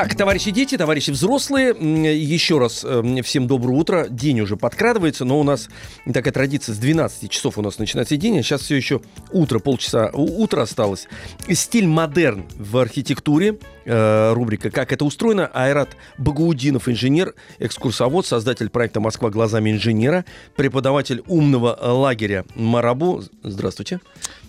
[0.00, 4.06] Так, товарищи дети, товарищи взрослые, еще раз э, всем доброе утро.
[4.08, 5.68] День уже подкрадывается, но у нас
[6.10, 10.08] такая традиция, с 12 часов у нас начинается день, а сейчас все еще утро, полчаса
[10.14, 11.06] утра осталось.
[11.50, 15.50] Стиль модерн в архитектуре, э, рубрика «Как это устроено».
[15.52, 20.24] Айрат Багаудинов, инженер, экскурсовод, создатель проекта «Москва глазами инженера»,
[20.56, 23.22] преподаватель умного лагеря «Марабу».
[23.42, 24.00] Здравствуйте.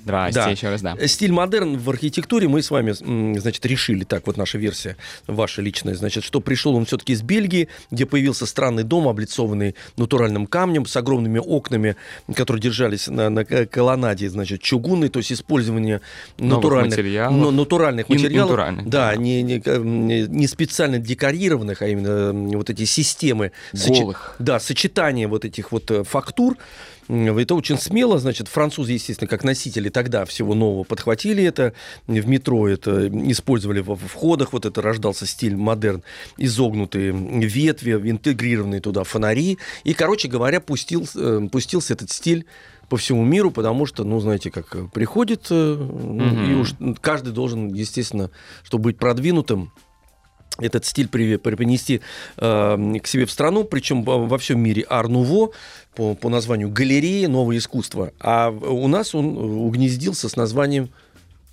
[0.03, 0.49] Здрасте, да.
[0.49, 0.95] еще раз, да.
[1.07, 2.91] Стиль модерн в архитектуре мы с вами,
[3.37, 7.67] значит, решили, так вот наша версия, ваша личная, значит, что пришел он все-таки из Бельгии,
[7.91, 11.95] где появился странный дом, облицованный натуральным камнем, с огромными окнами,
[12.33, 16.01] которые держались на, на колоннаде, значит, чугунной, то есть использование
[16.37, 17.37] натуральных материалов.
[17.37, 18.49] Но, натуральных материалов.
[18.51, 19.15] Натуральных, да, да.
[19.15, 19.61] Не, не,
[20.27, 23.51] не специально декорированных, а именно вот эти системы.
[23.73, 24.35] Голых.
[24.37, 26.57] Сочи, да, сочетание вот этих вот э, фактур,
[27.07, 31.73] это очень смело, значит, французы, естественно, как носители тогда всего нового подхватили это,
[32.07, 36.03] в метро это использовали в входах, вот это рождался стиль модерн,
[36.37, 42.45] изогнутые ветви, интегрированные туда фонари, и, короче говоря, пустил, э, пустился этот стиль
[42.89, 46.51] по всему миру, потому что, ну, знаете, как приходит, mm-hmm.
[46.51, 48.31] и уж каждый должен, естественно,
[48.63, 49.71] чтобы быть продвинутым,
[50.59, 52.01] этот стиль принести
[52.37, 55.51] э, к себе в страну, причем во всем мире Арнуво
[55.95, 60.89] по, по названию галереи новое искусство, а у нас он угнездился с названием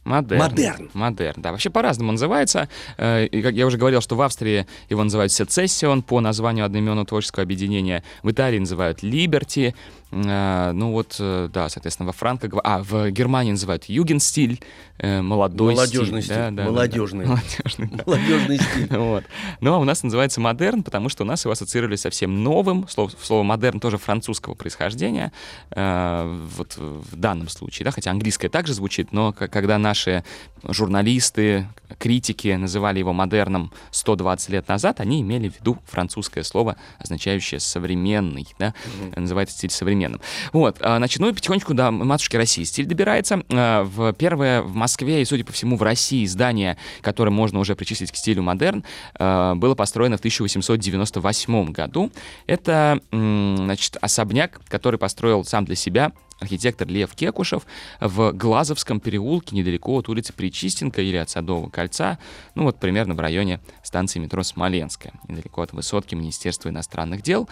[0.09, 0.41] Модерн.
[0.41, 0.91] Модерн.
[0.95, 1.53] Модерн, да.
[1.53, 2.69] Вообще по-разному называется.
[2.97, 7.07] Э, и, как я уже говорил, что в Австрии его называют Сецессион по названию одноименного
[7.07, 8.03] творческого объединения.
[8.23, 9.75] В Италии называют Либерти.
[10.11, 12.49] Э, ну вот, э, да, соответственно, во Франко...
[12.64, 14.61] А, в Германии называют Югендстиль,
[14.99, 16.35] э, молодой Молодежный стиль.
[16.35, 16.37] стиль.
[16.37, 17.27] Да, да, молодежный.
[17.27, 18.03] Да, Молодежный, да.
[18.07, 18.88] Молодежный стиль.
[18.99, 19.25] Вот.
[19.61, 22.88] Ну, а у нас называется модерн, потому что у нас его ассоциировали со всем новым.
[22.88, 25.33] Слово, слово модерн тоже французского происхождения.
[25.71, 30.25] Вот в данном случае, да, хотя английское также звучит, но когда наши
[30.64, 31.68] журналисты,
[31.99, 38.47] критики называли его модерном 120 лет назад, они имели в виду французское слово, означающее современный,
[38.59, 39.21] да, mm-hmm.
[39.21, 40.21] называется стиль современным.
[40.53, 43.43] Вот, а, значит, ну и потихонечку до матушки России стиль добирается.
[43.51, 47.75] А, в первое в Москве и, судя по всему, в России здание, которое можно уже
[47.75, 48.85] причислить к стилю модерн,
[49.15, 52.11] а, было построено в 1898 году.
[52.47, 57.66] Это, значит, особняк, который построил сам для себя архитектор Лев Кекушев
[58.01, 62.18] в Глазовском переулке, недалеко от улицы Причистенко или от Садового кольца,
[62.55, 67.48] ну вот примерно в районе станции метро Смоленская, недалеко от высотки Министерства иностранных дел.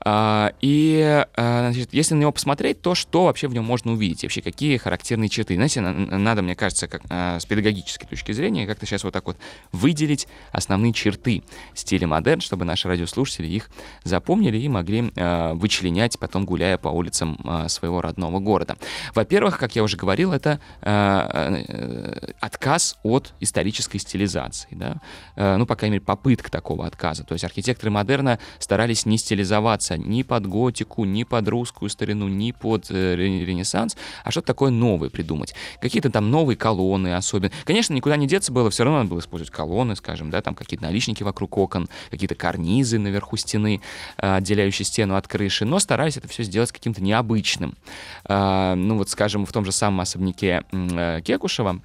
[0.00, 4.22] А, и а, значит, если на него посмотреть, то что вообще в нем можно увидеть?
[4.22, 5.54] Вообще какие характерные черты?
[5.54, 9.36] Знаете, надо, мне кажется, как, а, с педагогической точки зрения, как-то сейчас вот так вот
[9.72, 11.42] выделить основные черты
[11.74, 13.70] стиля модерн, чтобы наши радиослушатели их
[14.04, 15.12] запомнили и могли
[15.54, 18.76] вычленять потом, гуляя по улицам своего родного родного города.
[19.14, 25.00] Во-первых, как я уже говорил, это э, э, отказ от исторической стилизации, да?
[25.36, 27.24] э, ну, по крайней мере, попытка такого отказа.
[27.24, 32.52] То есть архитекторы модерна старались не стилизоваться ни под готику, ни под русскую старину, ни
[32.52, 35.54] под ренессанс, а что-то такое новое придумать.
[35.80, 37.52] Какие-то там новые колонны особенно.
[37.64, 40.84] Конечно, никуда не деться было, все равно надо было использовать колонны, скажем, да, там какие-то
[40.84, 43.80] наличники вокруг окон, какие-то карнизы наверху стены,
[44.16, 47.76] отделяющие стену от крыши, но старались это все сделать каким-то необычным.
[48.28, 51.80] А, ну вот, скажем, в том же самом особняке э, Кекушева,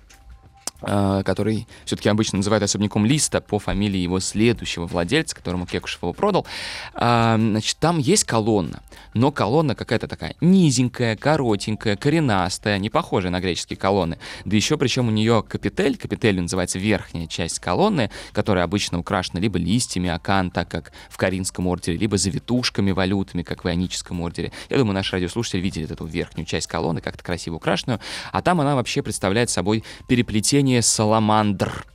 [0.83, 6.45] который все-таки обычно называют особняком Листа по фамилии его следующего владельца, которому Кекушев его продал.
[6.93, 8.81] А, значит, там есть колонна,
[9.13, 14.17] но колонна какая-то такая низенькая, коротенькая, коренастая, не похожая на греческие колонны.
[14.45, 19.57] Да еще причем у нее капитель, капитель называется верхняя часть колонны, которая обычно украшена либо
[19.57, 24.51] листьями акан, так как в Каринском ордере, либо завитушками, валютами, как в Ионическом ордере.
[24.69, 27.99] Я думаю, наши радиослушатели видели эту верхнюю часть колонны, как-то красиво украшенную.
[28.31, 31.85] А там она вообще представляет собой переплетение растение саламандр.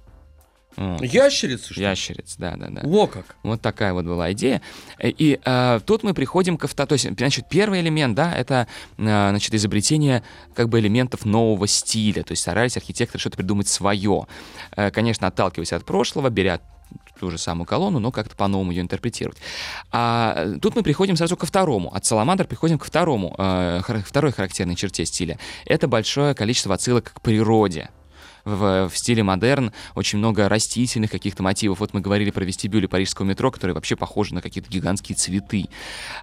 [0.76, 1.02] Вот.
[1.02, 2.82] Ящерицы, что Ящериц, да, да, да.
[2.84, 3.36] Во как.
[3.42, 4.62] Вот такая вот была идея.
[5.02, 6.90] И э, тут мы приходим ко второму.
[6.90, 10.22] То есть, значит, первый элемент, да, это, э, значит, изобретение
[10.54, 12.22] как бы элементов нового стиля.
[12.22, 14.28] То есть старались архитекторы что-то придумать свое.
[14.76, 16.60] Э, конечно, отталкиваясь от прошлого, беря
[17.18, 19.38] ту же самую колонну, но как-то по-новому ее интерпретировать.
[19.90, 21.92] А тут мы приходим сразу ко второму.
[21.92, 25.38] От Саламандр приходим ко второму, э, второй характерной черте стиля.
[25.64, 27.90] Это большое количество отсылок к природе
[28.48, 31.80] в, в стиле модерн, очень много растительных каких-то мотивов.
[31.80, 35.66] Вот мы говорили про вестибюли парижского метро, которые вообще похожи на какие-то гигантские цветы.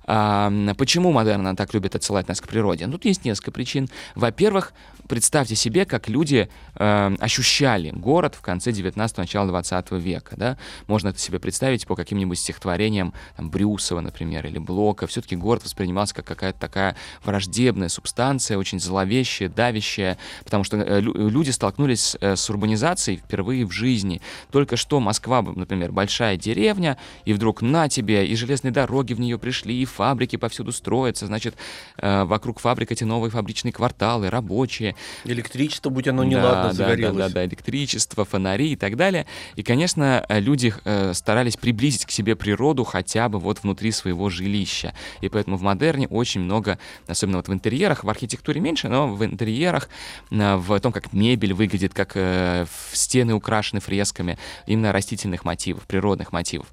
[0.05, 2.87] А, почему модерн так любит отсылать нас к природе?
[2.87, 3.89] Ну, тут есть несколько причин.
[4.15, 4.73] Во-первых,
[5.07, 10.35] представьте себе, как люди э, ощущали город в конце 19-го, начала 20 века.
[10.35, 10.57] Да?
[10.87, 15.07] Можно это себе представить по каким-нибудь стихотворениям там, Брюсова, например, или Блока.
[15.07, 21.51] Все-таки город воспринимался как какая-то такая враждебная субстанция, очень зловещая, давящая, потому что э, люди
[21.51, 24.21] столкнулись с э, с урбанизацией впервые в жизни.
[24.51, 29.39] Только что Москва, например, большая деревня, и вдруг на тебе, и железные дороги в нее
[29.39, 31.55] пришли, и фабрики повсюду строятся, значит,
[31.97, 34.95] э, вокруг фабрик эти новые фабричные кварталы, рабочие.
[35.23, 37.17] Электричество, будь оно неладно, да, загорелось.
[37.17, 39.25] Да, да, да, электричество, фонари и так далее.
[39.55, 44.93] И, конечно, люди э, старались приблизить к себе природу хотя бы вот внутри своего жилища.
[45.21, 49.25] И поэтому в модерне очень много, особенно вот в интерьерах, в архитектуре меньше, но в
[49.25, 49.89] интерьерах,
[50.29, 54.37] в том, как мебель выглядит, как э, стены украшены фресками,
[54.67, 56.67] именно растительных мотивов, природных мотивов.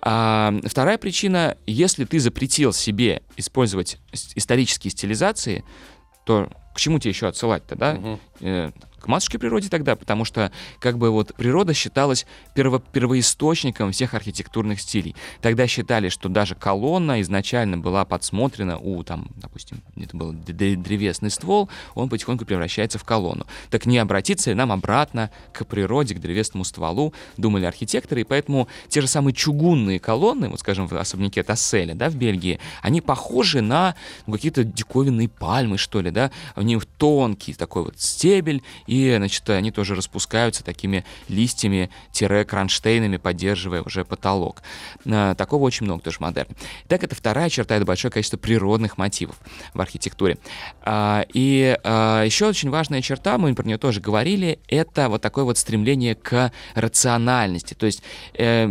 [0.00, 3.98] А вторая причина, если ты запретил себе использовать
[4.34, 5.64] исторические стилизации,
[6.26, 8.18] то к чему тебе еще отсылать-то, да?
[8.40, 14.14] Угу к матушке природе тогда, потому что как бы вот природа считалась перво первоисточником всех
[14.14, 15.14] архитектурных стилей.
[15.40, 21.68] Тогда считали, что даже колонна изначально была подсмотрена у, там, допустим, это был древесный ствол,
[21.94, 23.46] он потихоньку превращается в колонну.
[23.70, 28.68] Так не обратиться ли нам обратно к природе, к древесному стволу, думали архитекторы, и поэтому
[28.88, 33.60] те же самые чугунные колонны, вот скажем, в особняке Тасселя, да, в Бельгии, они похожи
[33.60, 33.94] на
[34.26, 38.62] ну, какие-то диковинные пальмы, что ли, да, у них тонкий такой вот стебель,
[39.16, 44.62] значит, они тоже распускаются такими листьями-кронштейнами, поддерживая уже потолок.
[45.06, 46.54] А, такого очень много тоже модерн.
[46.88, 49.36] Так, это вторая черта, это большое количество природных мотивов
[49.74, 50.38] в архитектуре.
[50.82, 55.44] А, и а, еще очень важная черта, мы про нее тоже говорили, это вот такое
[55.44, 57.74] вот стремление к рациональности.
[57.74, 58.02] То есть
[58.34, 58.64] э,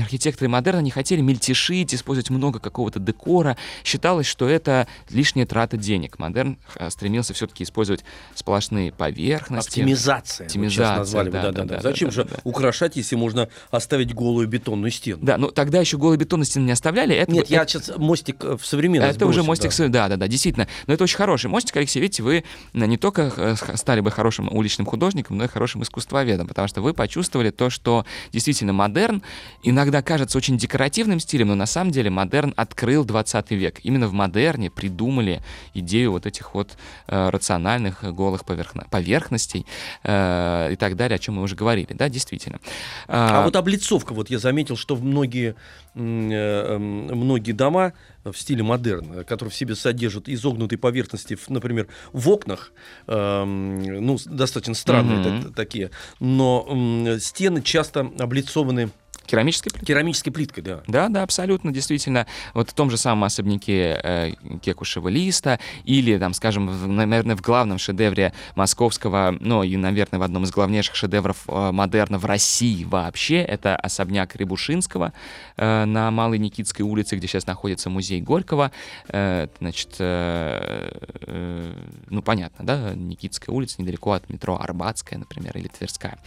[0.00, 3.56] архитекторы модерна не хотели мельтешить, использовать много какого-то декора.
[3.84, 6.18] Считалось, что это лишняя трата денег.
[6.18, 6.58] Модерн
[6.88, 9.80] стремился все-таки использовать сплошные поверхности, поверхности.
[9.80, 10.46] Оптимизация.
[10.46, 10.98] Оптимизация.
[10.98, 11.44] Назвали да, бы.
[11.46, 11.82] Да, да, да, да.
[11.82, 15.20] Зачем да, же да, украшать, если можно оставить голую бетонную стену?
[15.22, 17.14] Да, ну тогда еще голую бетонную стену не оставляли.
[17.14, 19.88] Это, Нет, это, я сейчас мостик в современность Это бросил, уже мостик, да.
[19.88, 20.68] да, да, да, действительно.
[20.86, 22.00] Но это очень хороший мостик, Алексей.
[22.00, 26.68] Видите, вы не только э, стали бы хорошим уличным художником, но и хорошим искусствоведом, потому
[26.68, 29.22] что вы почувствовали то, что действительно модерн
[29.62, 33.80] иногда кажется очень декоративным стилем, но на самом деле модерн открыл 20 век.
[33.82, 35.42] Именно в модерне придумали
[35.74, 38.86] идею вот этих вот э, рациональных голых поверхно-
[39.28, 39.66] поверхностей,
[40.04, 42.58] э, и так далее, о чем мы уже говорили, да, действительно.
[43.06, 45.54] А, а вот облицовка, вот я заметил, что многие,
[45.94, 47.92] э, эм, многие дома
[48.24, 52.72] в стиле модерн, которые в себе содержат изогнутые поверхности, например, в окнах,
[53.06, 55.54] э, ну, достаточно странные mm-hmm.
[55.54, 56.66] такие, но
[57.06, 58.90] э, стены часто облицованы
[59.28, 59.86] Керамической плиткой?
[59.86, 60.82] Керамической плиткой, да.
[60.86, 62.26] Да, да, абсолютно, действительно.
[62.54, 67.42] Вот в том же самом особняке э, Кекушева Листа или, там, скажем, в, наверное, в
[67.42, 72.84] главном шедевре московского, ну и, наверное, в одном из главнейших шедевров э, модерна в России
[72.84, 75.12] вообще, это особняк Рябушинского
[75.56, 78.72] э, на Малой Никитской улице, где сейчас находится музей Горького.
[79.08, 80.90] Э, значит, э,
[81.26, 81.72] э,
[82.08, 86.18] ну, понятно, да, Никитская улица недалеко от метро Арбатская, например, или Тверская.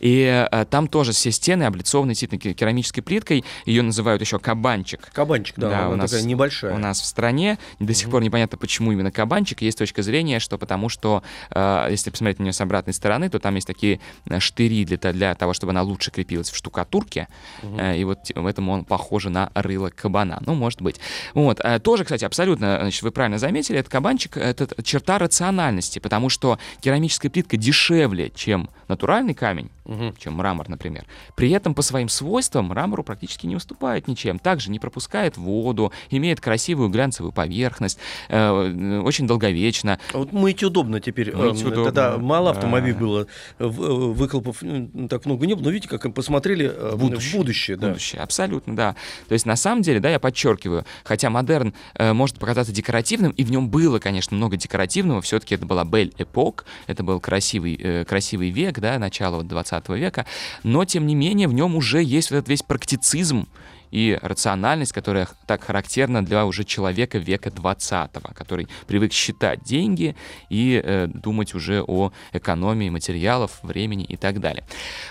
[0.00, 3.44] И э, там тоже все стены облицованы действительно керамической плиткой.
[3.64, 5.00] Ее называют еще кабанчик.
[5.12, 6.74] Кабанчик, да, да она у нас, такая небольшая.
[6.74, 8.10] У нас в стране до сих mm-hmm.
[8.10, 9.62] пор непонятно, почему именно кабанчик.
[9.62, 13.38] Есть точка зрения, что потому что, э, если посмотреть на нее с обратной стороны, то
[13.38, 17.28] там есть такие э, штыри для, для того, чтобы она лучше крепилась в штукатурке.
[17.62, 17.80] Mm-hmm.
[17.80, 20.42] Э, и вот в этом он похож на рыло кабана.
[20.46, 21.00] Ну, может быть.
[21.34, 21.60] Вот.
[21.62, 26.58] Э, тоже, кстати, абсолютно, значит, вы правильно заметили, этот кабанчик— это черта рациональности, потому что
[26.80, 30.14] керамическая плитка дешевле, чем натуральный камень, угу.
[30.18, 31.06] чем мрамор, например.
[31.34, 34.38] При этом по своим свойствам мрамору практически не уступает ничем.
[34.38, 39.98] Также не пропускает воду, имеет красивую глянцевую поверхность, э, очень долговечно.
[40.12, 41.34] А вот мыть удобно теперь.
[41.34, 41.84] Мыть э, удобно.
[41.84, 43.00] Тогда мало автомобилей да.
[43.00, 43.26] было,
[43.58, 44.62] э, выхлопов
[45.08, 45.64] так много не было.
[45.64, 47.32] Но видите, как посмотрели в будущее.
[47.32, 47.88] В будущее, да.
[47.88, 48.96] будущее, абсолютно, да.
[49.28, 53.44] То есть на самом деле, да, я подчеркиваю, хотя модерн э, может показаться декоративным, и
[53.44, 58.04] в нем было, конечно, много декоративного, все-таки это была Бель Эпок, это был красивый, э,
[58.04, 59.46] красивый век, да, начало вот
[59.80, 60.26] 20 века,
[60.62, 63.46] но тем не менее в нем уже есть вот этот весь практицизм,
[63.90, 70.16] и рациональность, которая так характерна для уже человека века 20 который привык считать деньги
[70.50, 74.64] и э, думать уже о экономии материалов, времени и так далее.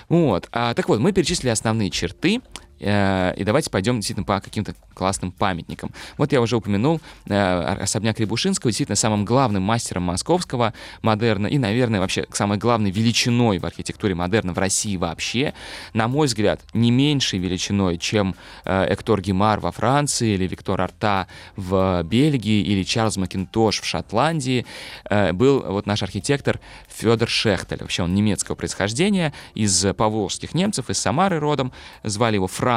[0.09, 0.49] Вот.
[0.51, 2.41] А, так вот, мы перечислили основные черты
[2.85, 5.91] и давайте пойдем действительно по каким-то классным памятникам.
[6.17, 11.99] Вот я уже упомянул э, особняк Рябушинского, действительно самым главным мастером московского модерна и, наверное,
[11.99, 15.55] вообще самой главной величиной в архитектуре модерна в России вообще.
[15.93, 21.27] На мой взгляд, не меньшей величиной, чем э, Эктор Гемар во Франции или Виктор Арта
[21.55, 24.65] в Бельгии или Чарльз Макинтош в Шотландии,
[25.33, 27.79] был вот наш архитектор Федор Шехтель.
[27.81, 31.71] Вообще он немецкого происхождения, из поволжских немцев, из Самары родом.
[32.03, 32.74] Звали его Франц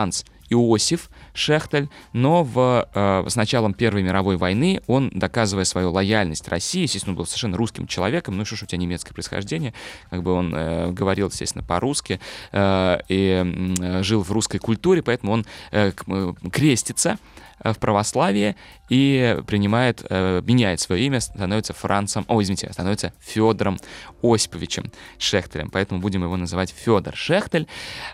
[0.51, 6.83] Иосиф Шехтель, но в, э, с началом Первой мировой войны он, доказывая свою лояльность России,
[6.83, 9.75] естественно, был совершенно русским человеком, ну что ж у тебя немецкое происхождение,
[10.11, 12.21] как бы он э, говорил, естественно, по-русски
[12.53, 17.19] э, и э, жил в русской культуре, поэтому он э, э крестится,
[17.65, 18.57] в православие
[18.89, 23.79] и принимает, э, меняет свое имя, становится Францем, о, извините, становится Федором
[24.23, 27.67] Осиповичем Шехтелем, поэтому будем его называть Федор Шехтель.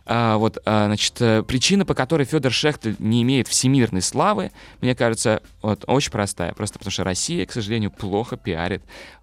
[0.07, 4.95] А, вот, а, значит, э, причина, по которой Федор Шехтель не имеет всемирной славы, мне
[4.95, 8.83] кажется, вот, очень простая, просто потому что Россия, к сожалению, плохо пиарит,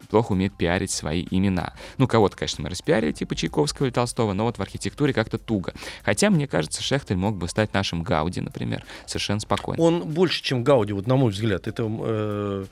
[0.09, 1.73] плохо умеет пиарить свои имена.
[1.97, 5.73] Ну, кого-то, конечно, мы распиарили, типа Чайковского или Толстого, но вот в архитектуре как-то туго.
[6.03, 9.81] Хотя, мне кажется, Шехтель мог бы стать нашим Гауди, например, совершенно спокойно.
[9.81, 11.67] Он больше, чем Гауди, вот на мой взгляд.
[11.67, 12.65] Это э,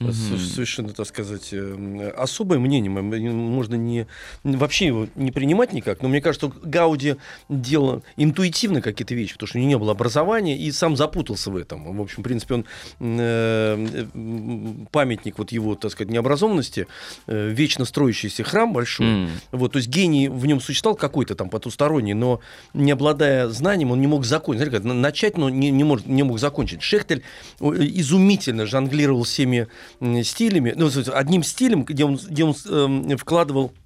[0.00, 0.12] угу.
[0.12, 2.90] совершенно, так сказать, э, особое мнение.
[2.90, 4.06] Можно не,
[4.42, 7.16] вообще его не принимать никак, но мне кажется, что Гауди
[7.48, 11.56] делал интуитивно какие-то вещи, потому что у него не было образования, и сам запутался в
[11.56, 11.96] этом.
[11.96, 12.66] В общем, в принципе, он
[13.00, 14.06] э,
[14.90, 16.86] памятник вот его, так сказать, необразованности,
[17.26, 19.06] э, вечно строящийся храм большой.
[19.06, 19.28] Mm.
[19.52, 22.40] Вот, то есть гений в нем существовал какой-то там потусторонний, но
[22.74, 24.68] не обладая знанием, он не мог закончить.
[24.68, 26.82] Смотри, начать, но не, не, может, не мог закончить.
[26.86, 27.22] Шехтель
[27.60, 29.68] изумительно жонглировал всеми
[30.22, 33.72] стилями, ну, одним стилем, где он, где он э, вкладывал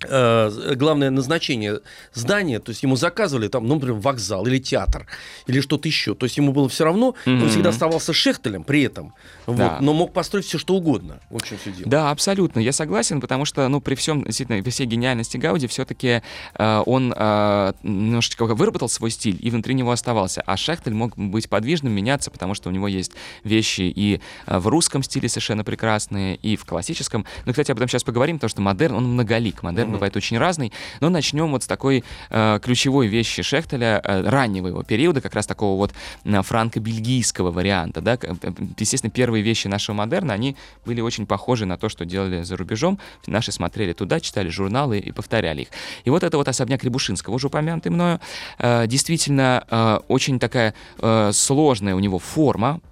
[0.00, 1.80] главное назначение
[2.12, 5.06] здания, то есть ему заказывали там, ну, например, вокзал или театр
[5.46, 6.14] или что-то еще.
[6.14, 7.42] То есть ему было все равно, mm-hmm.
[7.42, 9.14] он всегда оставался шехтелем при этом,
[9.46, 9.52] да.
[9.52, 11.20] вот, но мог построить все что угодно.
[11.30, 11.90] В общем, все дело.
[11.90, 16.22] Да, абсолютно, я согласен, потому что, ну, при всем, действительно, при всей гениальности Гауди, все-таки
[16.54, 21.48] э, он э, немножечко выработал свой стиль и внутри него оставался, а Шехтель мог быть
[21.48, 23.12] подвижным, меняться, потому что у него есть
[23.44, 27.26] вещи и э, в русском стиле совершенно прекрасные, и в классическом.
[27.44, 29.94] Ну, кстати, об этом сейчас поговорим, потому что модерн, он многолик, модерн mm-hmm.
[29.94, 30.72] бывает очень разный.
[31.00, 35.46] Но начнем вот с такой э, ключевой вещи Шехтеля, э, раннего его периода, как раз
[35.46, 35.92] такого вот
[36.24, 38.00] э, франко-бельгийского варианта.
[38.00, 38.18] Да?
[38.22, 38.34] Э,
[38.78, 42.98] естественно, первые вещи нашего модерна, они были очень похожи на то, что делали за рубежом.
[43.26, 45.68] Наши смотрели туда, читали журналы и повторяли их.
[46.04, 48.20] И вот это вот особняк Рябушинского, уже упомянутый мною,
[48.58, 52.89] э, действительно э, очень такая э, сложная у него форма, Э,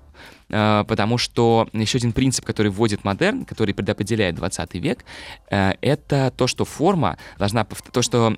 [0.49, 5.05] потому что еще один принцип, который вводит модерн, который предопределяет 20 век,
[5.51, 8.37] э, это то, что форма должна, то, что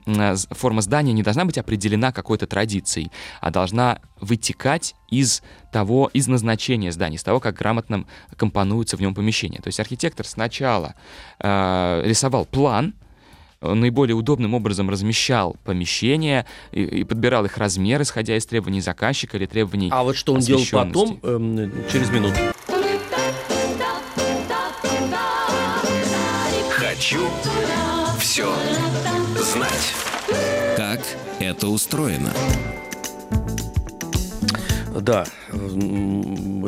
[0.50, 5.42] форма здания не должна быть определена какой-то традицией, а должна вытекать из
[5.72, 8.04] того, из назначения здания, из того, как грамотно
[8.36, 9.58] компонуются в нем помещения.
[9.58, 10.94] То есть архитектор сначала
[11.38, 12.94] э, рисовал план,
[13.60, 19.46] наиболее удобным образом размещал помещения и, и подбирал их размер, исходя из требований заказчика или
[19.46, 22.36] требований А вот что он делал потом, эм, через минуту.
[26.70, 27.28] Хочу
[28.18, 28.52] все
[29.36, 29.94] знать.
[30.76, 31.00] Как
[31.38, 32.32] это устроено?
[35.00, 35.24] Да,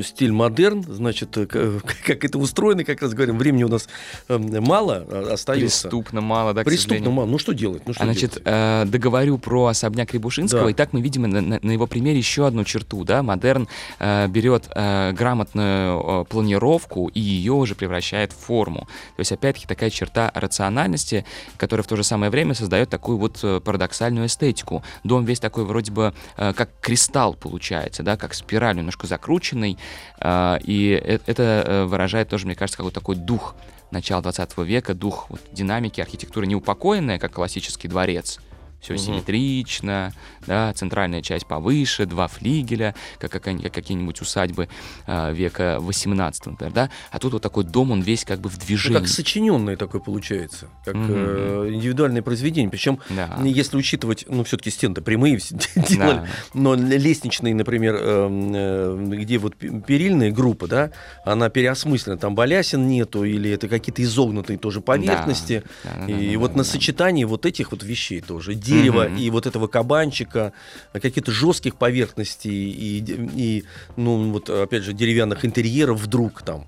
[0.02, 1.46] стиль модерн, значит, э,
[2.06, 3.88] как это устроено, как раз говорим, времени у нас
[4.28, 5.88] эм, мало а, остается.
[5.88, 7.26] Преступно мало, да, Преступно мало.
[7.26, 7.82] Ну что делать?
[7.86, 8.42] Ну, что а, значит, делать?
[8.46, 10.70] Э, договорю про особняк Рябушинского, да.
[10.70, 13.68] и так мы видим на, на, его примере еще одну черту, да, модерн
[13.98, 18.88] э, берет грамотную планировку и ее уже превращает в форму.
[19.16, 21.24] То есть, опять-таки, такая черта рациональности,
[21.56, 24.82] которая в то же самое время создает такую вот парадоксальную эстетику.
[25.04, 29.76] Дом весь такой вроде бы как кристалл получается, да, как спираль немножко закрученный,
[30.20, 30.90] а, и
[31.26, 33.56] это э, выражает тоже, мне кажется, какой-то такой дух
[33.90, 38.38] начала 20 века, дух вот, динамики архитектуры, неупокоенная, как классический дворец,
[38.82, 39.00] все угу.
[39.00, 40.12] симметрично,
[40.46, 44.68] да, центральная часть повыше, два флигеля, как, как, как какие-нибудь усадьбы
[45.06, 48.58] э, века 18, например, да, а тут вот такой дом, он весь как бы в
[48.58, 48.96] движении.
[48.96, 51.04] Ну, как сочиненный такой получается, как угу.
[51.08, 53.38] э, индивидуальное произведение, причем да.
[53.44, 55.38] если учитывать, ну, все-таки стены прямые
[55.76, 56.26] делали, да.
[56.52, 60.90] но лестничные, например, эм, э, где вот перильная группа, да,
[61.24, 65.90] она переосмыслена, там балясин нету, или это какие-то изогнутые тоже поверхности, да.
[65.90, 66.68] Да, да, и да, вот да, на да.
[66.68, 69.20] сочетании вот этих вот вещей тоже, дерева mm-hmm.
[69.20, 70.52] и вот этого кабанчика,
[70.92, 73.04] каких-то жестких поверхностей и,
[73.34, 73.64] и,
[73.96, 76.66] ну, вот, опять же, деревянных интерьеров вдруг там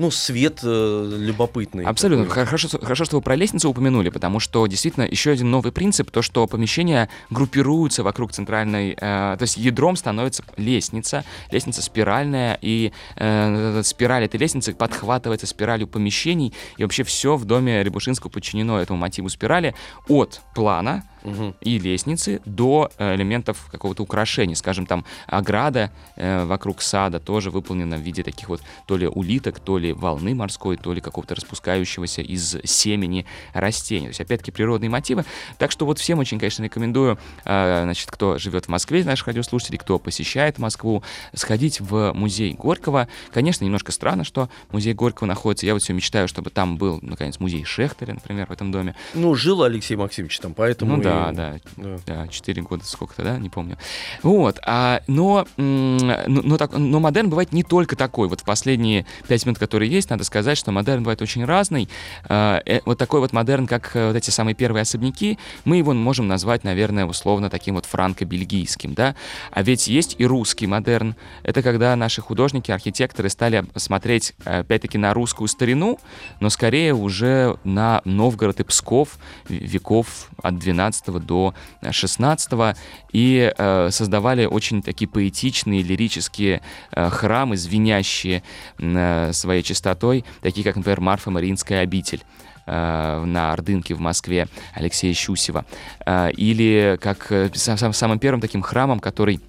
[0.00, 1.84] ну, свет э, любопытный.
[1.84, 2.26] Абсолютно.
[2.26, 6.22] Хорошо, хорошо, что вы про лестницу упомянули, потому что действительно еще один новый принцип, то,
[6.22, 13.82] что помещения группируются вокруг центральной, э, то есть ядром становится лестница, лестница спиральная, и э,
[13.84, 19.28] спираль этой лестницы подхватывается спиралью помещений, и вообще все в доме Рябушинского подчинено этому мотиву
[19.28, 19.74] спирали
[20.08, 21.54] от плана, угу.
[21.60, 24.54] и лестницы до э, элементов какого-то украшения.
[24.54, 29.60] Скажем, там ограда э, вокруг сада тоже выполнена в виде таких вот то ли улиток,
[29.60, 34.06] то ли волны морской, то ли какого-то распускающегося из семени растения.
[34.06, 35.24] То есть, опять-таки, природные мотивы.
[35.58, 39.78] Так что вот всем очень, конечно, рекомендую, э, значит, кто живет в Москве, наших радиослушателей,
[39.78, 41.02] кто посещает Москву,
[41.34, 43.08] сходить в музей Горького.
[43.32, 45.66] Конечно, немножко странно, что музей Горького находится.
[45.66, 48.94] Я вот все мечтаю, чтобы там был, наконец, музей Шехтера, например, в этом доме.
[49.14, 50.96] Ну, жил Алексей Максимович там, поэтому...
[50.96, 51.02] Ну,
[51.32, 53.76] да, да, да, 4 года сколько-то, да, не помню.
[54.22, 58.28] Вот, а, но, но, но, так, но модерн бывает не только такой.
[58.28, 61.88] Вот в последние 5 минут, которые есть, надо сказать, что модерн бывает очень разный.
[62.28, 65.92] А, э, вот такой вот модерн, как э, вот эти самые первые особняки, мы его
[65.92, 69.14] можем назвать, наверное, условно таким вот франко-бельгийским, да.
[69.50, 71.16] А ведь есть и русский модерн.
[71.42, 75.98] Это когда наши художники, архитекторы стали смотреть, опять-таки, на русскую старину,
[76.40, 81.54] но скорее уже на Новгород и Псков веков от 12 до
[81.90, 82.76] 16
[83.12, 88.42] и э, создавали очень такие поэтичные, лирические э, храмы, звенящие
[88.78, 92.22] э, своей чистотой, такие как, например, Марфа Мариинская обитель
[92.66, 95.64] э, на Ордынке в Москве Алексея Щусева.
[96.06, 99.40] Э, или как э, самым первым таким храмом, который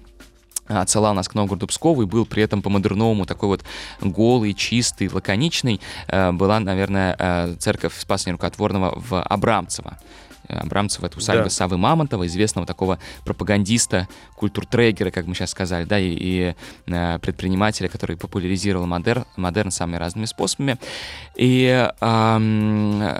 [0.68, 3.64] отсылал нас к Новгороду Пскову и был при этом по-модерновому такой вот
[4.00, 9.98] голый, чистый, лаконичный, была, наверное, церковь Спаса Нерукотворного в Абрамцево.
[10.52, 11.50] Абрамцева, это усадьба да.
[11.50, 16.54] Савы Мамонтова, известного такого пропагандиста, культуртрегера, как мы сейчас сказали, да, и, и
[16.86, 20.78] э, предпринимателя, который популяризировал модерн, модерн самыми разными способами.
[21.36, 22.38] И, э,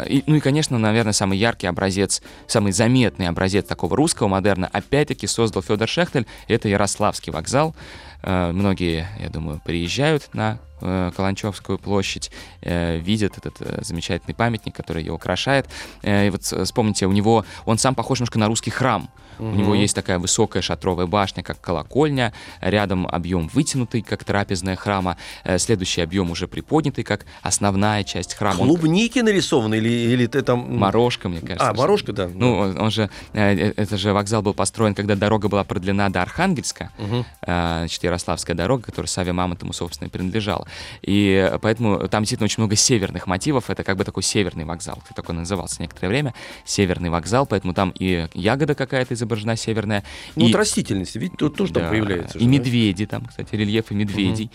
[0.08, 5.26] и, ну и, конечно, наверное, самый яркий образец, самый заметный образец такого русского модерна, опять-таки,
[5.26, 7.74] создал Федор Шехтель, это Ярославский вокзал.
[8.22, 15.02] Э, многие, я думаю, приезжают на э, Каланчевскую площадь, э, видят этот замечательный памятник, который
[15.02, 15.68] ее украшает.
[16.02, 19.08] И вот вспомните, у него, он сам похож немножко на русский храм.
[19.38, 19.48] Угу.
[19.48, 25.16] У него есть такая высокая шатровая башня, как колокольня, рядом объем вытянутый, как трапезная храма,
[25.58, 28.58] следующий объем уже приподнятый, как основная часть храма.
[28.58, 29.26] Клубники он...
[29.26, 30.78] нарисованы или, или ты там...
[30.78, 31.70] Морожка, мне кажется.
[31.70, 32.28] А, морожка, да.
[32.32, 36.90] Ну, он, он же, это же вокзал был построен, когда дорога была продлена до Архангельска,
[36.98, 37.24] угу.
[37.44, 40.66] значит, Ярославская дорога, которая Саве Мамонтому, собственно, принадлежала.
[41.02, 43.70] И поэтому там действительно очень много северных мотивов.
[43.70, 45.02] Это как бы такой северный вокзал.
[45.14, 46.34] Такой назывался некоторое время.
[46.64, 50.04] Северный вокзал, поэтому там и ягода какая-то изображена северная.
[50.36, 50.48] Ну, и...
[50.48, 51.80] вот растительность, ведь тут тоже да.
[51.80, 52.38] там появляется.
[52.38, 54.46] И же, медведи там, кстати, рельефы медведей.
[54.46, 54.52] Угу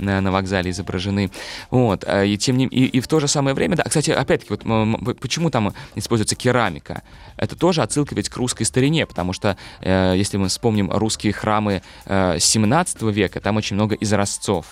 [0.00, 1.30] на, на вокзале изображены.
[1.70, 2.04] Вот.
[2.06, 5.20] А, и, тем не, и, и в то же самое время, да, кстати, опять-таки, вот
[5.20, 7.02] почему там используется керамика?
[7.36, 11.82] Это тоже отсылка ведь к русской старине, потому что, э, если мы вспомним русские храмы
[12.06, 14.66] э, 17 века, там очень много изразцов.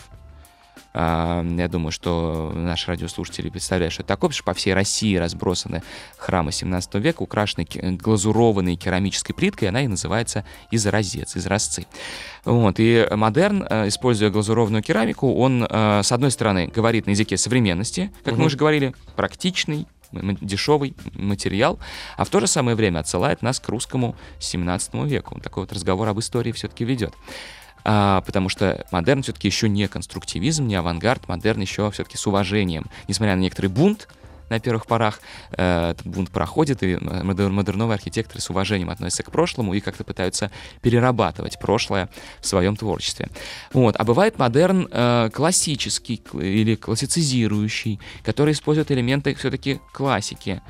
[0.95, 5.16] А, я думаю, что наши радиослушатели представляют, что это такое, потому что по всей России
[5.16, 5.82] разбросаны
[6.16, 7.66] храмы 17 века, украшенные
[7.97, 11.86] глазурованной керамической плиткой, она и называется изразец, изразцы.
[12.45, 17.36] Вот, и модерн, э, используя глазурованную керамику, он, э, с одной стороны, говорит на языке
[17.36, 18.43] современности, как угу.
[18.43, 21.78] мы уже говорили, практичный, дешевый материал,
[22.16, 25.34] а в то же самое время отсылает нас к русскому 17 веку.
[25.34, 27.12] Он такой вот разговор об истории все-таки ведет
[27.91, 32.84] а, потому что модерн все-таки еще не конструктивизм, не авангард, модерн еще все-таки с уважением.
[33.09, 34.09] Несмотря на некоторый бунт,
[34.51, 35.22] на первых порах
[35.53, 40.51] э, бунт проходит, и модерновые архитекторы с уважением относятся к прошлому и как-то пытаются
[40.82, 42.11] перерабатывать прошлое
[42.41, 43.28] в своем творчестве.
[43.72, 43.97] Вот.
[43.99, 50.61] А бывает модерн э, классический или классицизирующий, который использует элементы все-таки классики.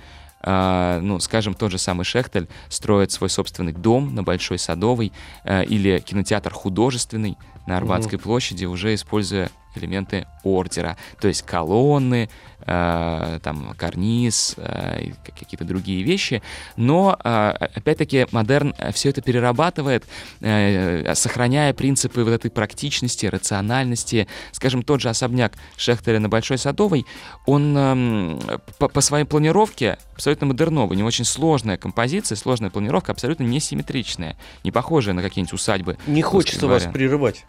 [0.40, 5.12] Uh, ну, скажем, тот же самый Шехтель строит свой собственный дом на Большой Садовой
[5.44, 7.36] uh, или кинотеатр художественный
[7.66, 8.22] на Арбатской mm-hmm.
[8.22, 12.28] площади, уже используя элементы ордера, то есть колонны,
[12.66, 16.42] э, там карниз, э, какие-то другие вещи,
[16.76, 20.04] но э, опять-таки модерн все это перерабатывает,
[20.40, 24.28] э, сохраняя принципы вот этой практичности, рациональности.
[24.52, 27.06] Скажем, тот же особняк Шехтера на Большой Садовой,
[27.46, 33.44] он э, по, по своей планировке абсолютно модерновый, не очень сложная композиция, сложная планировка, абсолютно
[33.44, 35.96] несимметричная, не похожая на какие-нибудь усадьбы.
[36.06, 37.44] Не хочется вас прерывать,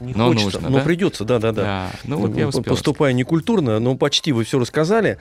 [0.00, 0.84] не но хочется, нужно, но да?
[0.84, 1.73] придется, да-да-да.
[1.74, 2.64] Да, ну вот я успел.
[2.64, 5.18] Поступая некультурно, но почти вы все рассказали.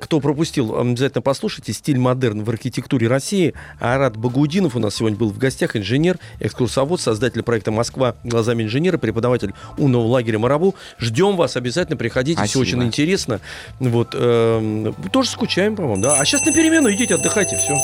[0.00, 1.72] Кто пропустил, обязательно послушайте.
[1.72, 3.54] «Стиль модерн в архитектуре России».
[3.80, 8.98] Арат Багудинов у нас сегодня был в гостях, инженер, экскурсовод, создатель проекта «Москва глазами инженера»,
[8.98, 10.74] преподаватель умного лагеря «Марабу».
[10.98, 12.64] Ждем вас, обязательно приходите, Спасибо.
[12.64, 13.40] все очень интересно.
[13.80, 16.14] Вот, э, тоже скучаем, по-моему, да.
[16.14, 17.74] А сейчас на перемену идите, отдыхайте, все.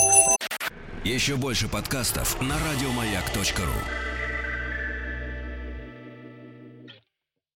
[1.05, 4.09] Еще больше подкастов на радиомаяк.ру